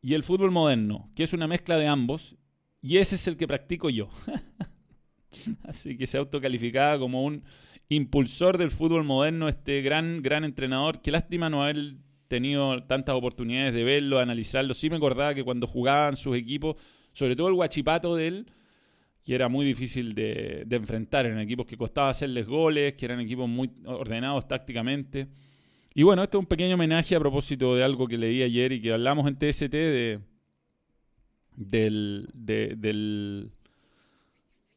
[0.00, 2.36] Y el fútbol moderno, que es una mezcla de ambos.
[2.80, 4.08] Y ese es el que practico yo.
[5.64, 7.44] Así que se autocalificaba como un
[7.88, 11.00] impulsor del fútbol moderno, este gran, gran entrenador.
[11.00, 11.96] Qué lástima no haber
[12.28, 14.72] tenido tantas oportunidades de verlo, analizarlo.
[14.74, 16.76] Sí me acordaba que cuando jugaban sus equipos,
[17.12, 18.46] sobre todo el guachipato de él,
[19.22, 21.26] que era muy difícil de, enfrentar.
[21.26, 25.28] Eran equipos que costaba hacerles goles, que eran equipos muy ordenados tácticamente.
[25.94, 28.80] Y bueno, este es un pequeño homenaje a propósito de algo que leí ayer y
[28.80, 30.20] que hablamos en TST de,
[31.54, 33.52] del, del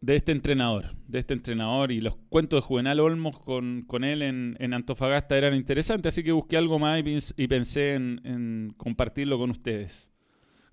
[0.06, 4.74] de este entrenador, de este entrenador y los cuentos de Juvenal Olmos con, él en,
[4.74, 7.04] Antofagasta eran interesantes, así que busqué algo más
[7.36, 10.12] y, pensé en, compartirlo con ustedes.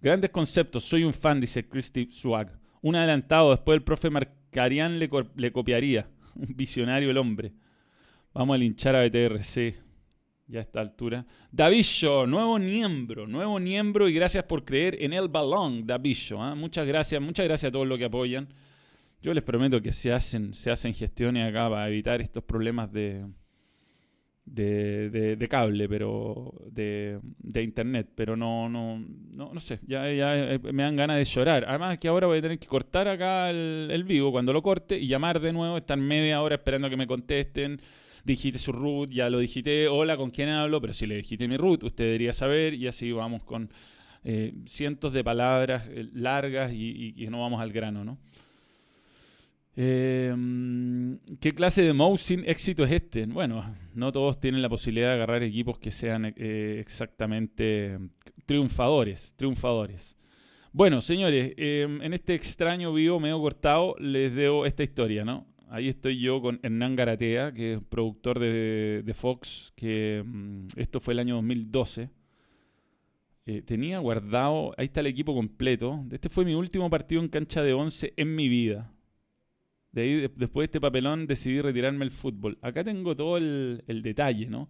[0.03, 2.59] Grandes conceptos, soy un fan, dice Christy Swag.
[2.83, 6.11] Un adelantado, después el profe Marcarian le, le copiaría.
[6.35, 7.55] Un visionario el hombre.
[8.35, 9.77] Vamos a linchar a BTRC.
[10.49, 11.25] Ya a esta altura.
[11.51, 16.43] Davillo, nuevo miembro, nuevo miembro y gracias por creer en el balón, Davillo.
[16.43, 16.55] ¿ah?
[16.55, 18.49] Muchas gracias, muchas gracias a todos los que apoyan.
[19.23, 23.25] Yo les prometo que se hacen, se hacen gestiones acá para evitar estos problemas de,
[24.45, 27.21] de, cable, pero de,
[27.63, 31.65] internet, pero no, no, no, no sé, ya, ya eh, me dan ganas de llorar.
[31.69, 34.99] Además que ahora voy a tener que cortar acá el, el vivo cuando lo corte
[34.99, 37.81] y llamar de nuevo, estar media hora esperando que me contesten
[38.25, 40.81] digite su root, ya lo digité, hola, ¿con quién hablo?
[40.81, 43.71] Pero si le digité mi root, usted debería saber y así vamos con
[44.25, 48.19] eh, cientos de palabras eh, largas y, y, no vamos al grano, ¿no?
[49.75, 53.27] Em, ¿Qué clase de mouse sin éxito es este?
[53.27, 57.99] Bueno, no todos tienen la posibilidad de agarrar equipos que sean eh, exactamente
[58.45, 60.17] triunfadores, triunfadores.
[60.73, 65.47] Bueno, señores, em, en este extraño vivo medio cortado les debo esta historia, ¿no?
[65.69, 71.15] Ahí estoy yo con Hernán Garatea, que es productor de, Fox, que mm, esto fue
[71.15, 72.11] el año 2012.
[73.47, 76.05] Eh, tenía guardado, ahí está el equipo completo.
[76.11, 78.92] Este fue mi último partido en cancha de 11 en mi vida.
[79.93, 82.59] De ahí, después de este papelón, decidí retirarme del fútbol.
[82.63, 84.69] Acá tengo todo el, detalle, ¿no?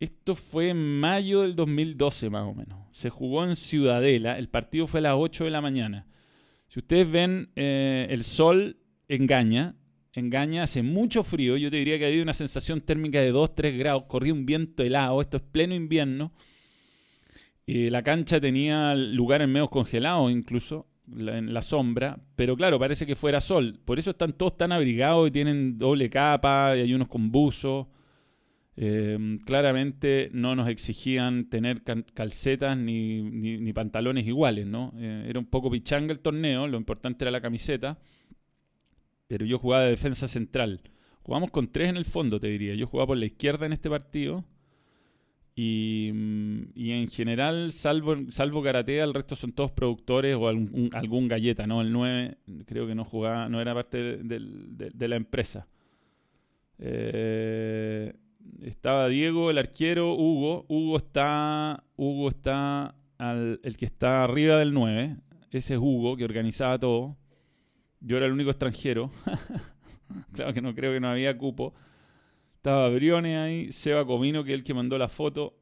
[0.00, 2.78] Esto fue en mayo del 2012, más o menos.
[2.90, 4.36] Se jugó en Ciudadela.
[4.38, 6.06] El partido fue a las 8 de la mañana.
[6.66, 9.76] Si ustedes ven, eh, el sol engaña
[10.12, 14.04] engaña, hace mucho frío, yo te diría que había una sensación térmica de 2-3 grados,
[14.08, 16.32] corría un viento helado, esto es pleno invierno.
[17.64, 23.14] y la cancha tenía lugares medio congelados incluso, en la sombra, pero claro, parece que
[23.14, 23.80] fuera sol.
[23.84, 27.90] Por eso están todos tan abrigados y tienen doble capa y hay unos con buzo.
[28.74, 34.92] Em, claramente no nos exigían tener calcetas ni, pantalones iguales, ¿no?
[34.96, 37.98] Eh, era un poco pichanga el torneo, lo importante era la camiseta
[39.32, 40.82] pero yo jugaba de defensa central.
[41.22, 42.74] Jugamos con tres en el fondo, te diría.
[42.74, 44.44] Yo jugaba por la izquierda en este partido.
[45.54, 51.66] Y, mm, en general, salvo, salvo Karatea, el resto son todos productores o algún, galleta,
[51.66, 51.82] ¿no?
[51.82, 55.66] El 9 creo que no jugaba, no era parte de, la empresa.
[56.78, 58.14] Eh,
[58.62, 60.64] estaba Diego, el arquero, Hugo.
[60.68, 65.16] Hugo está, Hugo está el que está arriba del 9.
[65.50, 67.16] Ese es Hugo, que organizaba todo.
[68.00, 69.10] Yo era el único extranjero.
[70.32, 71.74] claro que no creo que no había cupo.
[72.62, 75.58] Estaba Brione ahí, Seba Comino, que es el que mandó la foto.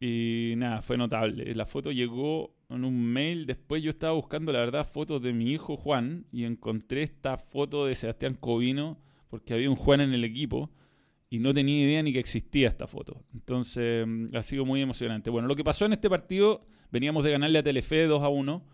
[0.00, 1.54] Y nada, fue notable.
[1.54, 3.44] La foto llegó en un mail.
[3.44, 6.24] Después yo estaba buscando, la verdad, fotos de mi hijo Juan.
[6.32, 10.70] Y encontré esta foto de Sebastián Covino, porque había un Juan en el equipo.
[11.28, 13.22] Y no tenía idea ni que existía esta foto.
[13.34, 15.28] Entonces mm, ha sido muy emocionante.
[15.28, 18.64] Bueno, lo que pasó en este partido, veníamos de ganarle a Telefe 2 a 1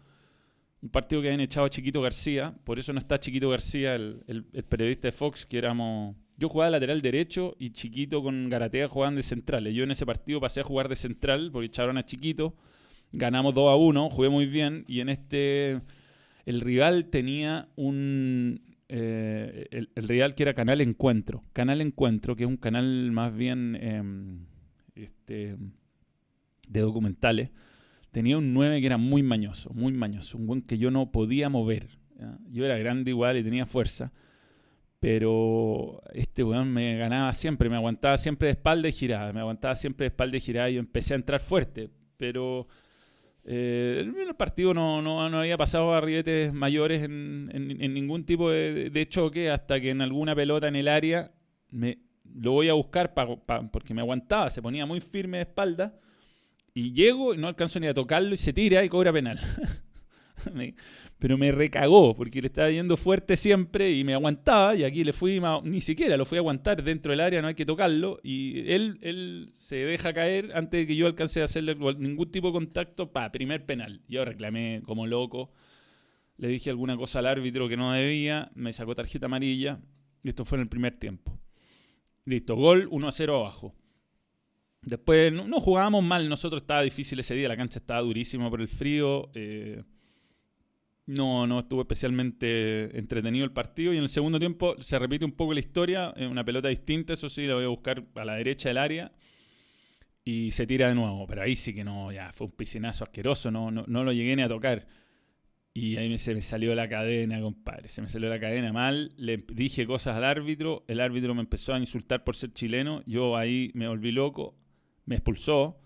[0.85, 4.45] un partido que habían echado a Chiquito García, por eso no está Chiquito García, el,
[4.69, 6.15] periodista de Fox, que éramos...
[6.37, 9.75] Yo jugaba de lateral derecho y Chiquito con Garatea jugaban de centrales.
[9.75, 12.55] Yo en ese partido pasé a jugar de central porque echaron a Chiquito.
[13.13, 15.81] Ganamos 2 a 1, jugué muy bien y en este
[16.47, 18.61] el rival tenía un...
[18.89, 21.43] Eh, el, rival que era Canal Encuentro.
[21.53, 24.47] Canal Encuentro, que es un canal más bien em,
[24.95, 25.57] este,
[26.69, 27.51] de documentales
[28.15, 31.49] tenía un 9 que era muy mañoso, muy mañoso, un buen que yo no podía
[31.49, 31.99] mover.
[32.49, 34.13] Yo era grande igual y tenía fuerza,
[35.05, 39.75] pero este weón me ganaba siempre, me aguantaba siempre de espalda y girada, me aguantaba
[39.75, 42.69] siempre de espalda y girada y empecé a entrar fuerte, pero
[43.45, 46.03] eh, el partido no, no, había pasado a
[46.55, 47.49] mayores en,
[47.93, 51.33] ningún tipo de, choque hasta que en alguna pelota en el área
[51.69, 51.99] me,
[52.35, 53.13] lo voy a buscar
[53.71, 56.01] porque me aguantaba, se ponía muy firme de espalda
[56.73, 59.39] y llego y no alcanzo ni a tocarlo y se tira y cobra penal.
[61.19, 65.13] pero me recagó porque le estaba yendo fuerte siempre y me aguantaba y aquí le
[65.13, 68.71] fui, ni siquiera lo fui a aguantar dentro del área, no hay que tocarlo y
[68.73, 72.53] él, él se deja caer antes de que yo alcance a hacerle ningún tipo de
[72.53, 74.03] contacto, pa, primer penal.
[74.09, 75.53] Yo reclamé como loco,
[76.37, 79.81] le dije alguna cosa al árbitro que no debía, me sacó tarjeta amarilla
[80.23, 81.39] y esto fue en el primer tiempo.
[82.25, 83.75] Listo, gol 1 a 0 abajo.
[84.83, 88.69] Después no, jugábamos mal, nosotros estaba difícil ese día, la cancha estaba durísima por el
[88.69, 89.31] frío.
[89.35, 89.83] Eh,
[91.07, 93.93] no, no estuvo especialmente entretenido el partido.
[93.93, 97.29] Y en el segundo tiempo se repite un poco la historia, una pelota distinta, eso
[97.29, 99.13] sí, la voy a buscar a la derecha del área.
[100.25, 103.51] Y se tira de nuevo, pero ahí sí que no, ya fue un piscinazo asqueroso,
[103.51, 104.87] no, no, lo llegué ni a tocar.
[105.75, 107.89] Y ahí se me salió la cadena, compadre.
[107.89, 109.13] Se me salió la cadena mal.
[109.17, 110.85] Le dije cosas al árbitro.
[110.87, 113.03] El árbitro me empezó a insultar por ser chileno.
[113.07, 114.57] Yo ahí me volví loco
[115.07, 115.81] me expulsó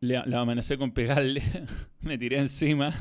[0.00, 1.42] le, amenacé con pegarle,
[2.00, 2.92] me tiré encima.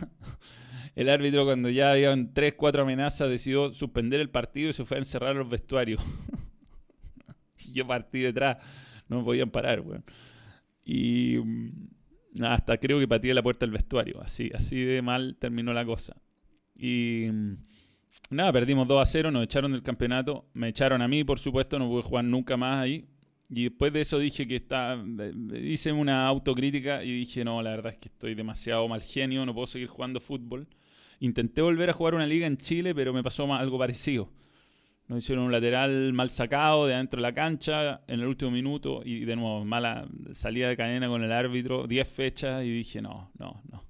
[0.95, 4.97] El árbitro cuando ya habían tres, cuatro amenazas decidió suspender el partido y se fue
[4.97, 6.01] a encerrar los vestuarios.
[7.67, 8.57] y yo partí detrás,
[9.09, 10.05] no me podían parar, weón.
[10.85, 15.73] Y mm, hasta creo que pateé la puerta del vestuario, así, así de mal terminó
[15.73, 16.15] la cosa.
[16.77, 17.53] Y mm,
[18.29, 21.77] nada, perdimos 2 a 0, nos echaron del campeonato, me echaron a mí, por supuesto,
[21.77, 23.05] no pude jugar nunca más ahí.
[23.49, 24.97] Y después de eso dije que está,
[25.61, 29.53] hice una autocrítica y dije, no, la verdad es que estoy demasiado mal genio, no
[29.53, 30.67] puedo seguir jugando fútbol.
[31.19, 34.29] Intenté volver a jugar una liga en Chile, pero me pasó algo parecido.
[35.07, 39.01] Nos hicieron un lateral mal sacado de adentro de la cancha en el último minuto
[39.05, 43.31] y de nuevo mala salida de cadena con el árbitro, 10 fechas y dije, no,
[43.37, 43.83] no, no.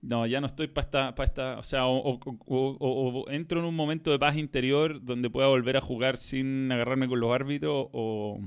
[0.00, 4.12] No, ya no estoy para esta, para esta, o sea, o, entro en un momento
[4.12, 8.40] de paz interior donde pueda volver a jugar sin agarrarme con los árbitros o,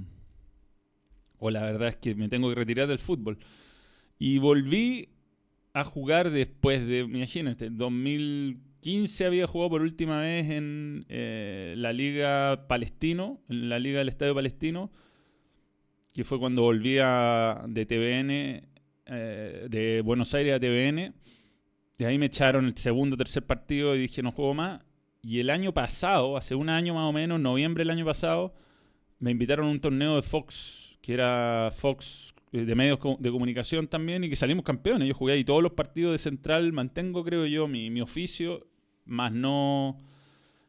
[1.38, 3.38] o la verdad es que me tengo que retirar del fútbol.
[4.18, 5.10] Y volví
[5.74, 12.68] a jugar después de, imagínate, 2015 había jugado por última vez en eh, la Liga
[12.68, 14.92] Palestino, en la Liga del Estadio Palestino,
[16.14, 18.70] que fue cuando volvía de TVN,
[19.06, 21.14] eh, de Buenos Aires a TVN
[22.02, 24.82] de ahí me echaron el segundo, tercer partido y dije no juego más.
[25.22, 28.56] Y el año pasado, hace un año más o menos, noviembre del año pasado,
[29.20, 33.88] me invitaron a un torneo de Fox, que era Fox eh, de medios de comunicación
[33.88, 35.08] también, y que salimos campeones.
[35.08, 38.68] Yo jugué ahí todos los partidos de Central, mantengo, creo yo, mi, oficio,
[39.06, 39.98] más no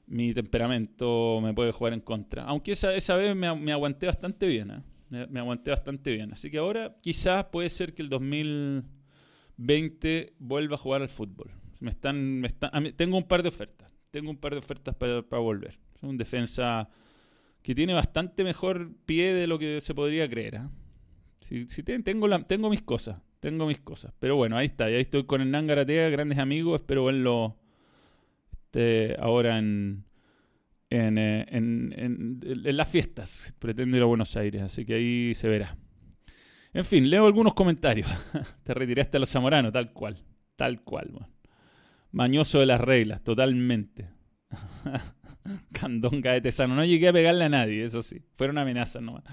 [0.07, 2.45] mi temperamento me puede jugar en contra.
[2.45, 4.83] Aunque esa, esa vez me, aguanté bastante bien, ¿eh?
[5.09, 6.33] me, me, aguanté bastante bien.
[6.33, 8.85] Así que ahora quizás puede ser que el 2000...
[9.57, 11.51] 20 vuelva a jugar al fútbol.
[11.81, 13.93] Me están, me están, tengo un par de ofertas.
[14.11, 15.79] Tengo un par de ofertas para, para volver.
[15.95, 16.89] Es un defensa
[17.63, 20.57] que tiene bastante mejor pie de lo que se podría creer.
[20.57, 20.71] ¿ah?
[21.41, 23.21] Si, tengo, la, tengo mis cosas.
[23.41, 24.13] Tengo mis cosas.
[24.19, 24.85] Pero bueno, ahí está.
[24.85, 26.81] Ahí estoy con Hernán Garatea, grandes amigos.
[26.81, 27.57] Espero verlo
[28.53, 30.05] este, ahora en,
[30.91, 33.55] en, eh, en, en, las fiestas.
[33.59, 34.63] Pretendo ir a Buenos Aires.
[34.63, 35.77] Así que ahí se verá.
[36.73, 38.09] En fin, leo algunos comentarios.
[38.63, 40.25] Te retiraste a los zamoranos, tal cual.
[40.57, 41.11] Tal cual,
[42.13, 44.11] Mañoso de las reglas, totalmente.
[45.73, 46.75] Candonga de Tesano.
[46.75, 48.23] No llegué a pegarle a nadie, eso sí.
[48.37, 49.25] Fueron amenazas nomás.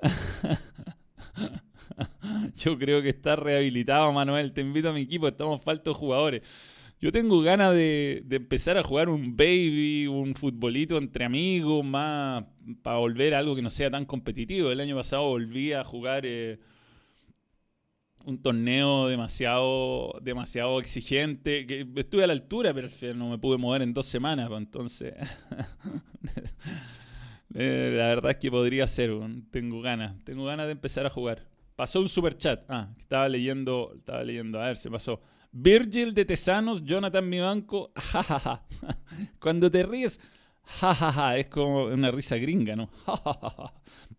[2.56, 4.52] Yo creo que está rehabilitado, Manuel.
[4.52, 6.42] Te invito a mi equipo, estamos faltos jugadores.
[7.00, 12.44] Yo tengo ganas de, empezar a jugar un baby, un futbolito entre amigos, más
[12.82, 14.70] para volver a algo que no sea tan competitivo.
[14.70, 16.58] El año pasado volví a jugar eh,
[18.24, 23.82] un torneo demasiado, demasiado exigente, que estuve a la altura, pero no me pude mover
[23.82, 25.14] en dos semanas, pues, entonces...
[27.56, 29.12] Eh, la verdad es que podría ser,
[29.52, 31.46] tengo ganas, tengo ganas de empezar a jugar.
[31.76, 32.64] Pasó un super chat.
[32.68, 35.20] Ah, estaba leyendo, estaba leyendo, a ver, se pasó.
[35.52, 38.64] Virgil de Tesanos, Jonathan mi banco, jajaja.
[39.38, 40.20] Cuando te ríes,
[40.64, 42.90] jajaja, es como una risa gringa, ¿no?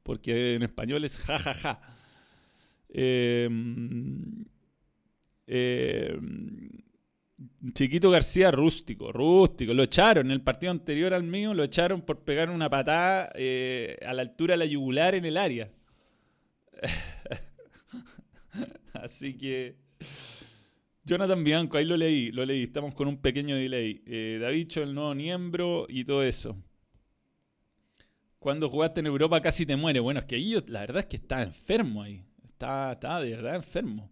[0.04, 1.82] Porque en español es jajaja.
[2.98, 4.46] Em,
[5.48, 6.70] em,
[7.74, 9.74] Chiquito García, rústico, rústico.
[9.74, 13.98] Lo echaron en el partido anterior al mío, lo echaron por pegar una patada eh,
[14.08, 15.70] a la altura de la yugular en el área.
[18.94, 19.76] Así que
[21.04, 24.04] Jonathan Bianco, ahí lo leí, lo leí, estamos con un pequeño delay.
[24.06, 26.56] Eh, Davicho, el nuevo miembro y todo eso.
[28.40, 30.00] Cuando jugaste en Europa casi te muere.
[30.00, 32.24] Bueno, es que ahí la verdad es que está enfermo ahí.
[32.56, 34.10] Está, está de verdad enfermo.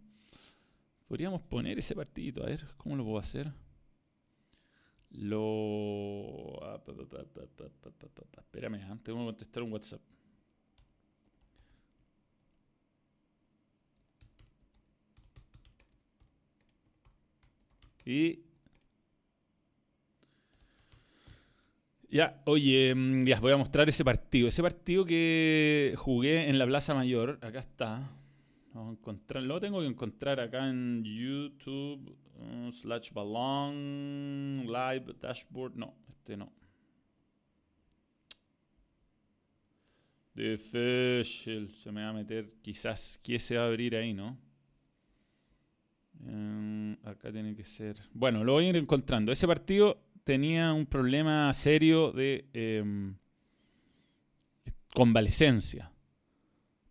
[1.08, 3.54] Podríamos poner ese partidito, a ver, ¿cómo lo puedo hacer?
[5.12, 6.60] Lo...
[8.38, 10.02] Espérame, antes tengo que contestar un WhatsApp.
[18.04, 18.44] Y.
[22.10, 24.50] Ya, oye, mm, ya voy a mostrar ese partido.
[24.50, 28.20] Ese partido que jugué en la Plaza Mayor, acá está.
[28.74, 35.76] Lo tengo que encontrar acá en YouTube uh, slash balón live dashboard.
[35.76, 36.52] No, este no.
[40.34, 42.54] Difícil, se me va a meter.
[42.64, 44.40] Quizás que se va a abrir ahí, ¿no?
[46.26, 47.98] Em, acá tiene que ser.
[48.14, 49.32] Bueno, lo voy a ir encontrando.
[49.32, 53.16] Ese partido tenía un problema serio de em,
[54.96, 55.93] convalecencia.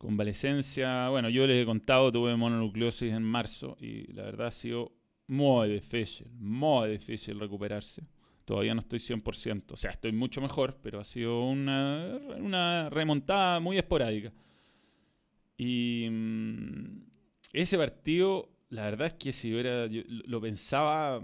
[0.03, 4.91] Convalecencia, bueno, yo les he contado, tuve mononucleosis en marzo y la verdad ha sido
[5.29, 8.03] muy difícil, muy difícil recuperarse.
[8.45, 13.61] Todavía no estoy 100%, o sea, estoy mucho mejor, pero ha sido una, una remontada
[13.61, 14.33] muy esporádica.
[15.57, 17.05] Y mm,
[17.53, 21.23] ese partido, la verdad es que si hubiera, lo pensaba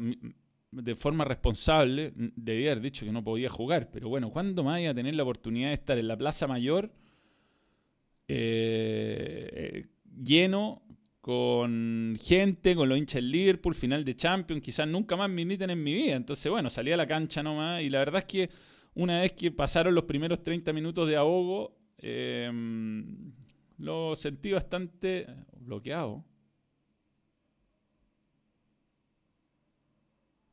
[0.70, 3.91] de forma responsable, debía haber dicho que no podía jugar.
[3.91, 6.93] Pero bueno, ¿cuándo más iba a tener la oportunidad de estar en la Plaza Mayor
[8.29, 9.87] eh,
[10.22, 10.83] lleno
[11.20, 15.70] con gente, con los hinchas del Liverpool, final de Champions, quizás nunca más me inviten
[15.70, 16.14] en mi vida.
[16.16, 18.51] Entonces, bueno, salí a la cancha nomás y la verdad es que
[18.95, 22.51] una vez que pasaron los primeros 30 minutos de ahogo, eh,
[23.79, 25.26] lo sentí bastante
[25.61, 26.24] bloqueado.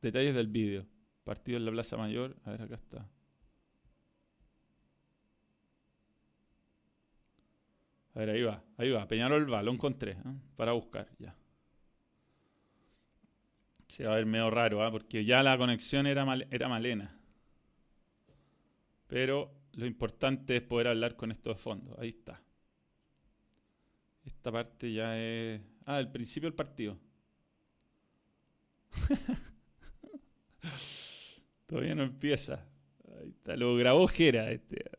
[0.00, 0.86] Detalles del vídeo.
[1.24, 2.36] Partido en la Plaza Mayor.
[2.44, 3.10] A ver, acá está.
[8.16, 9.06] A ver, ahí va, ahí va.
[9.06, 10.12] Peñarol va, lo encontré.
[10.12, 10.16] ¿eh?
[10.56, 11.36] Para buscar, ya.
[13.88, 14.90] Se va a ver medio raro, ¿eh?
[14.90, 17.14] porque ya la conexión era, era malena.
[19.06, 21.94] Pero lo importante es poder hablar con esto de fondo.
[22.00, 22.42] Ahí está.
[24.24, 25.60] Esta parte ya es...
[25.84, 26.98] Ah, el principio del partido.
[31.66, 32.66] Todavía no empieza.
[33.20, 34.50] Ahí está, lo grabó Jera.
[34.50, 34.90] Este.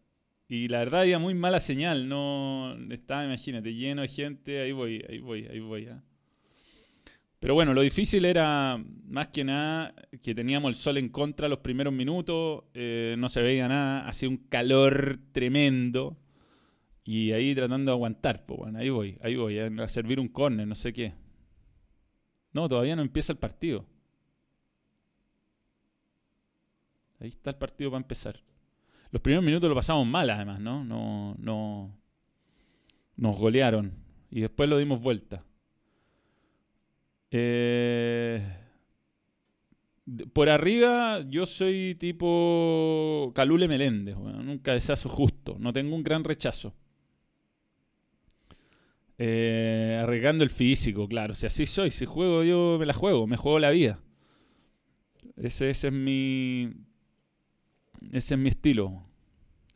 [0.50, 2.08] Y la verdad había muy mala señal.
[2.08, 4.62] No estaba, imagínate, lleno de gente.
[4.62, 5.88] Ahí voy, ahí voy, ahí voy.
[5.88, 6.04] ¿ah?
[7.39, 9.93] Pero bueno, lo difícil era más que nada
[10.24, 12.64] que teníamos el sol en contra los primeros minutos.
[12.74, 14.08] Eh, no se veía nada.
[14.08, 16.18] Hacía un calor tremendo.
[17.08, 20.68] Y ahí tratando de aguantar, pues bueno, ahí voy, ahí voy, a servir un córner,
[20.68, 21.14] no sé qué.
[22.52, 23.86] No, todavía no empieza el partido.
[27.22, 28.43] Ahí está el partido para empezar.
[29.12, 30.84] Los primeros minutos lo pasamos mal, además, ¿no?
[30.84, 31.97] No, no.
[33.16, 33.93] Nos golearon.
[34.30, 35.43] Y después lo dimos vuelta.
[37.32, 38.41] Eh,
[40.34, 44.18] por arriba, yo soy tipo Calule Meléndez.
[44.18, 45.58] Nunca deshazo justo.
[45.60, 46.74] No tengo un gran rechazo.
[49.18, 51.34] Eh, arriesgando el físico, claro.
[51.34, 53.99] Si así soy, si juego yo me la juego, me juego la vida.
[55.36, 56.72] Ese, ese es mi.
[58.12, 59.04] Ese es mi estilo.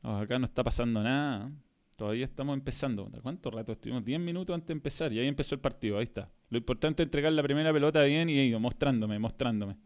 [0.04, 1.52] Oh, acá no está pasando nada.
[1.96, 3.10] Todavía estamos empezando.
[3.22, 4.04] ¿Cuánto rato estuvimos?
[4.04, 5.98] 10 minutos antes de empezar y ahí empezó el partido.
[5.98, 6.32] Ahí está.
[6.50, 9.78] Lo importante es entregar la primera pelota bien y ido mostrándome, mostrándome.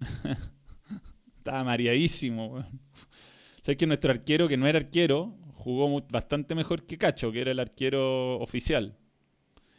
[1.36, 2.64] Estaba mareadísimo.
[3.62, 7.50] Sabes que nuestro arquero, que no era arquero, jugó bastante mejor que Cacho, que era
[7.50, 8.96] el arquero oficial.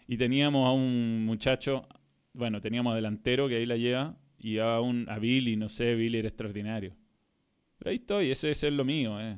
[0.07, 1.88] Y teníamos a un muchacho,
[2.34, 6.20] bueno, teníamos delantero que ahí la lleva, y a un a Billy, no sé, Billy
[6.20, 6.95] era extraordinario.
[7.86, 9.38] Ahí estoy, ese, es lo mío, eh.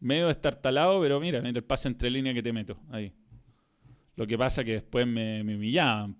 [0.00, 3.12] Medio talado, pero mira, mira el pase entre línea que te meto, ahí.
[4.14, 6.16] Lo que pasa que después me, humillaban,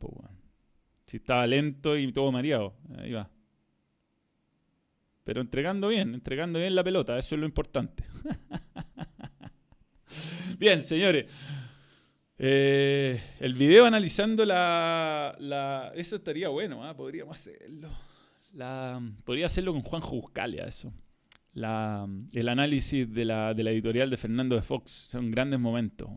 [1.06, 3.30] Si estaba lento y todo mareado, ahí va.
[5.24, 8.04] Pero entregando bien, entregando bien la pelota, eso es lo importante.
[10.58, 11.26] bien, señores.
[12.38, 16.94] Eh, el video analizando la, Eso estaría bueno, ¿ah?
[16.94, 17.88] podríamos hacerlo.
[19.24, 20.92] Podría hacerlo con Juan Juscalia, eso.
[21.56, 24.90] La, el análisis de la, de la editorial de Fernando de Fox.
[25.10, 26.10] Son grandes momentos.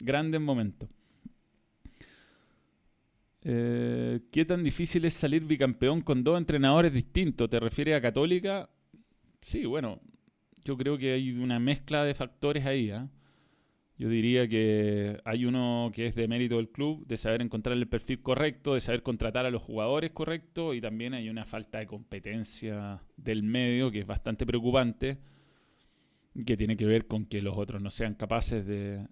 [0.00, 0.90] Grandes momentos.
[3.40, 7.48] Eh, ¿Qué tan difícil es salir bicampeón con dos entrenadores distintos?
[7.48, 8.68] ¿Te refieres a Católica?
[9.40, 9.98] Sí, bueno,
[10.62, 12.90] yo creo que hay una mezcla de factores ahí.
[12.90, 13.08] ¿ah?
[14.02, 17.86] Yo diría que hay uno que es de mérito del club, de saber encontrar el
[17.86, 21.86] perfil correcto, de saber contratar a los jugadores correctos, y también hay una falta de
[21.86, 25.18] competencia del medio que es bastante preocupante,
[26.44, 29.06] que tiene que ver con que los otros no sean capaces de,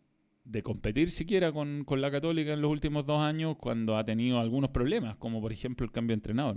[0.64, 5.14] competir siquiera con, la Católica en los últimos dos años cuando ha tenido algunos problemas,
[5.18, 6.56] como por ejemplo el cambio de entrenador.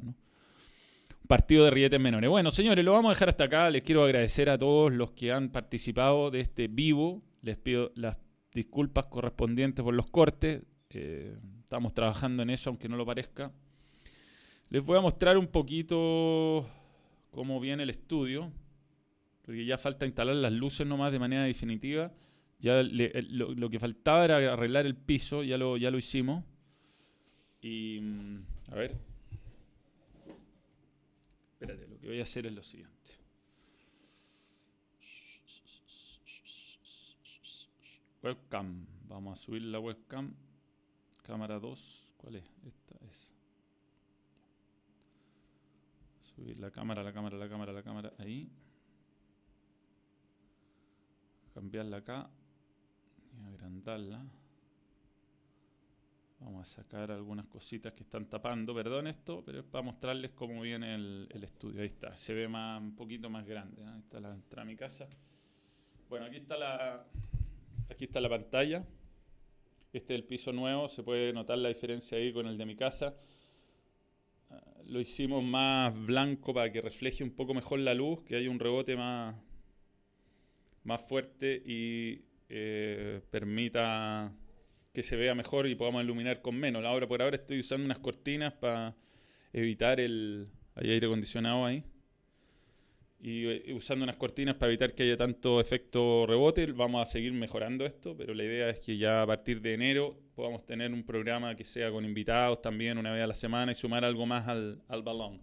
[1.27, 2.31] Partido de rietes menores.
[2.31, 3.69] Bueno, señores, lo vamos a dejar hasta acá.
[3.69, 7.21] Les quiero agradecer a todos los que han participado de este vivo.
[7.43, 8.22] Les pido las
[8.53, 10.63] disculpas correspondientes por los cortes.
[10.89, 13.51] Eh, estamos trabajando en eso, aunque no lo parezca.
[14.69, 16.67] Les voy a mostrar un poquito
[17.31, 18.51] cómo viene el estudio,
[19.43, 22.11] porque ya falta instalar las luces nomás de manera definitiva.
[22.59, 26.45] Ya lo, que faltaba era arreglar el piso, ya lo, ya lo hicimos.
[27.61, 28.37] Y mm,
[28.71, 28.95] a ver.
[31.53, 33.22] Espérate, lo que voy a hacer es lo siguiente.
[38.23, 38.85] Webcam.
[39.07, 40.33] Vamos a subir la webcam.
[41.23, 42.09] Cámara 2.
[42.17, 42.45] ¿Cuál es?
[42.65, 43.35] Esta es.
[46.35, 48.13] Subir la cámara, la cámara, la cámara, la cámara.
[48.17, 48.49] Ahí.
[51.53, 52.29] Cambiarla acá
[53.47, 54.25] agrandarla.
[56.39, 60.61] Vamos a sacar algunas cositas que están tapando, perdón esto, pero es para mostrarles cómo
[60.61, 61.81] viene el, estudio.
[61.81, 63.85] Ahí está, se ve más, un poquito más grande.
[63.85, 65.07] Ahí está la entrada a mi casa.
[66.09, 67.05] Bueno, aquí está la,
[67.93, 68.85] aquí está la pantalla.
[69.93, 72.75] Este es el piso nuevo, se puede notar la diferencia ahí con el de mi
[72.75, 73.15] casa.
[74.49, 78.49] Ah, lo hicimos más blanco para que refleje un poco mejor la luz, que haya
[78.49, 79.35] un rebote más,
[80.83, 84.35] más fuerte y eh, permita
[84.91, 86.83] que se vea mejor y podamos iluminar con menos.
[86.83, 88.95] Ahora por ahora estoy usando unas cortinas para
[89.53, 91.83] evitar el aire acondicionado ahí
[93.23, 96.69] y eh, usando unas cortinas para evitar que haya tanto efecto rebote.
[96.73, 100.19] Vamos a seguir mejorando esto, pero la idea es que ya a partir de enero
[100.35, 103.75] podamos tener un programa que sea con invitados también una vez a la semana y
[103.75, 105.41] sumar algo más al, balón.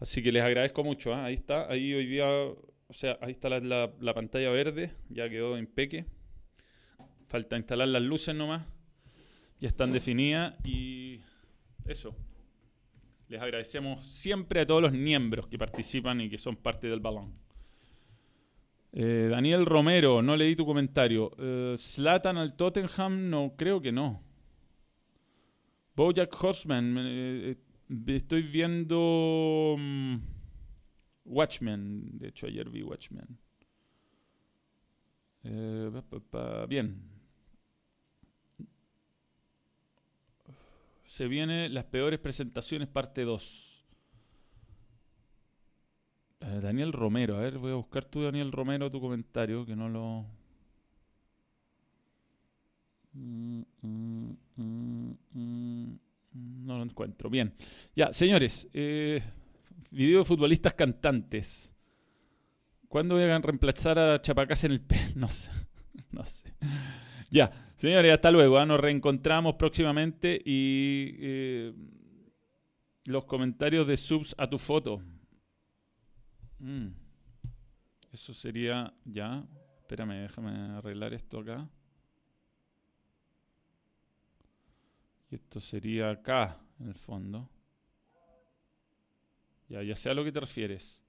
[0.00, 1.14] Así que les agradezco mucho.
[1.14, 1.26] ¿ah?
[1.26, 5.56] Ahí está, ahí hoy día, o sea, ahí está la, la, pantalla verde, ya quedó
[5.56, 6.06] en peque.
[7.28, 8.66] Falta instalar las luces nomás.
[9.60, 11.20] Ya están definidas y
[11.86, 12.16] eso.
[13.28, 17.34] Les agradecemos siempre a todos los miembros que participan y que son parte del balón.
[18.92, 21.30] Eh, Daniel Romero, no leí tu comentario.
[21.76, 24.22] Slatan eh, al Tottenham, no, creo que no.
[25.96, 27.56] Bojack Horseman, eh,
[28.06, 30.16] estoy viendo mm,
[31.24, 32.18] Watchmen.
[32.18, 33.38] De hecho, ayer vi Watchmen.
[36.68, 37.02] bien,
[41.06, 43.86] Se viene las peores presentaciones parte 2.
[46.40, 49.88] Eh, Daniel Romero, a ver, voy a buscar tú, Daniel Romero, tu comentario, que no
[49.88, 50.26] lo...
[53.14, 55.98] Mm, mm, mm,
[56.32, 57.30] no lo encuentro.
[57.30, 57.54] Bien.
[57.94, 58.68] Ya, señores.
[58.74, 59.22] Eh,
[59.90, 61.72] video de futbolistas cantantes.
[62.88, 64.96] ¿Cuándo voy a reemplazar a Chapacás en el P?
[65.16, 65.50] No sé.
[66.10, 66.52] No sé.
[67.30, 68.58] Ya, señores, hasta luego.
[68.58, 68.66] ¿ah?
[68.66, 71.74] Nos reencontramos próximamente y eh,
[73.06, 75.02] los comentarios de subs a tu foto.
[76.58, 76.88] Mm.
[78.12, 79.46] Eso sería ya.
[79.80, 81.68] Espérame, déjame arreglar esto acá.
[85.30, 87.50] Y esto sería acá, en el fondo.
[89.68, 91.02] Ya, ya sé a lo que te refieres.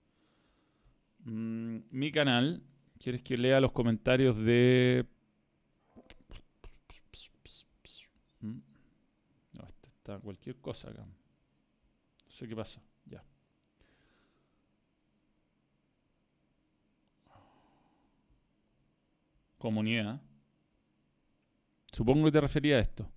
[1.23, 2.63] Mm, mi canal.
[2.99, 5.05] ¿Quieres que lea los comentarios de
[10.19, 11.03] cualquier cosa acá.
[11.03, 12.81] No sé qué pasó.
[13.05, 13.23] Ya.
[19.57, 20.21] Comunidad.
[21.91, 23.09] Supongo que te refería a esto.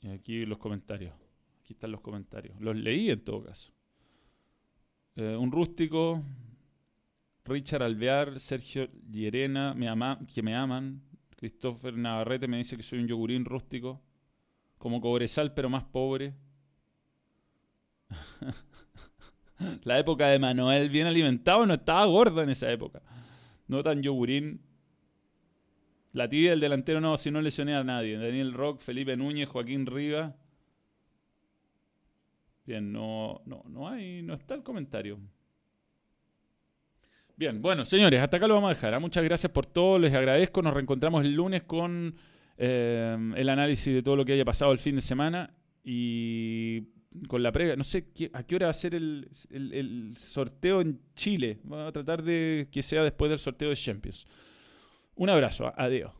[0.00, 1.14] Y aquí los comentarios.
[1.60, 2.60] Aquí están los comentarios.
[2.60, 3.72] Los leí en todo caso.
[5.16, 6.22] Eh, un rústico.
[7.44, 11.02] Richard Alvear, Sergio Llerena, me ama, que me aman,
[11.38, 14.02] Christopher Navarrete me dice que soy un yogurín rústico,
[14.76, 16.34] como cobresal pero más pobre.
[19.84, 23.02] la época de Manuel bien alimentado no estaba gordo en esa época.
[23.68, 24.60] No tan yogurín.
[26.12, 28.18] La tibia del delantero no, si no lesioné a nadie.
[28.18, 30.34] Daniel Rock, Felipe Núñez, Joaquín Riva.
[32.66, 35.20] Bien, no, no, no hay, no está el comentario.
[37.38, 38.94] Bien, bueno, señores, hasta acá lo vamos a dejar.
[38.94, 38.98] ¿ah?
[38.98, 40.60] Muchas gracias por todo, les agradezco.
[40.60, 42.16] Nos reencontramos el lunes con
[42.56, 46.82] eh, el análisis de todo lo que haya pasado el fin de semana y
[47.28, 47.76] con la previa.
[47.76, 51.60] No sé a qué hora va a ser el, el, sorteo en Chile.
[51.62, 54.26] Vamos a tratar de que sea después del sorteo de Champions.
[55.14, 56.17] Un abrazo, adiós.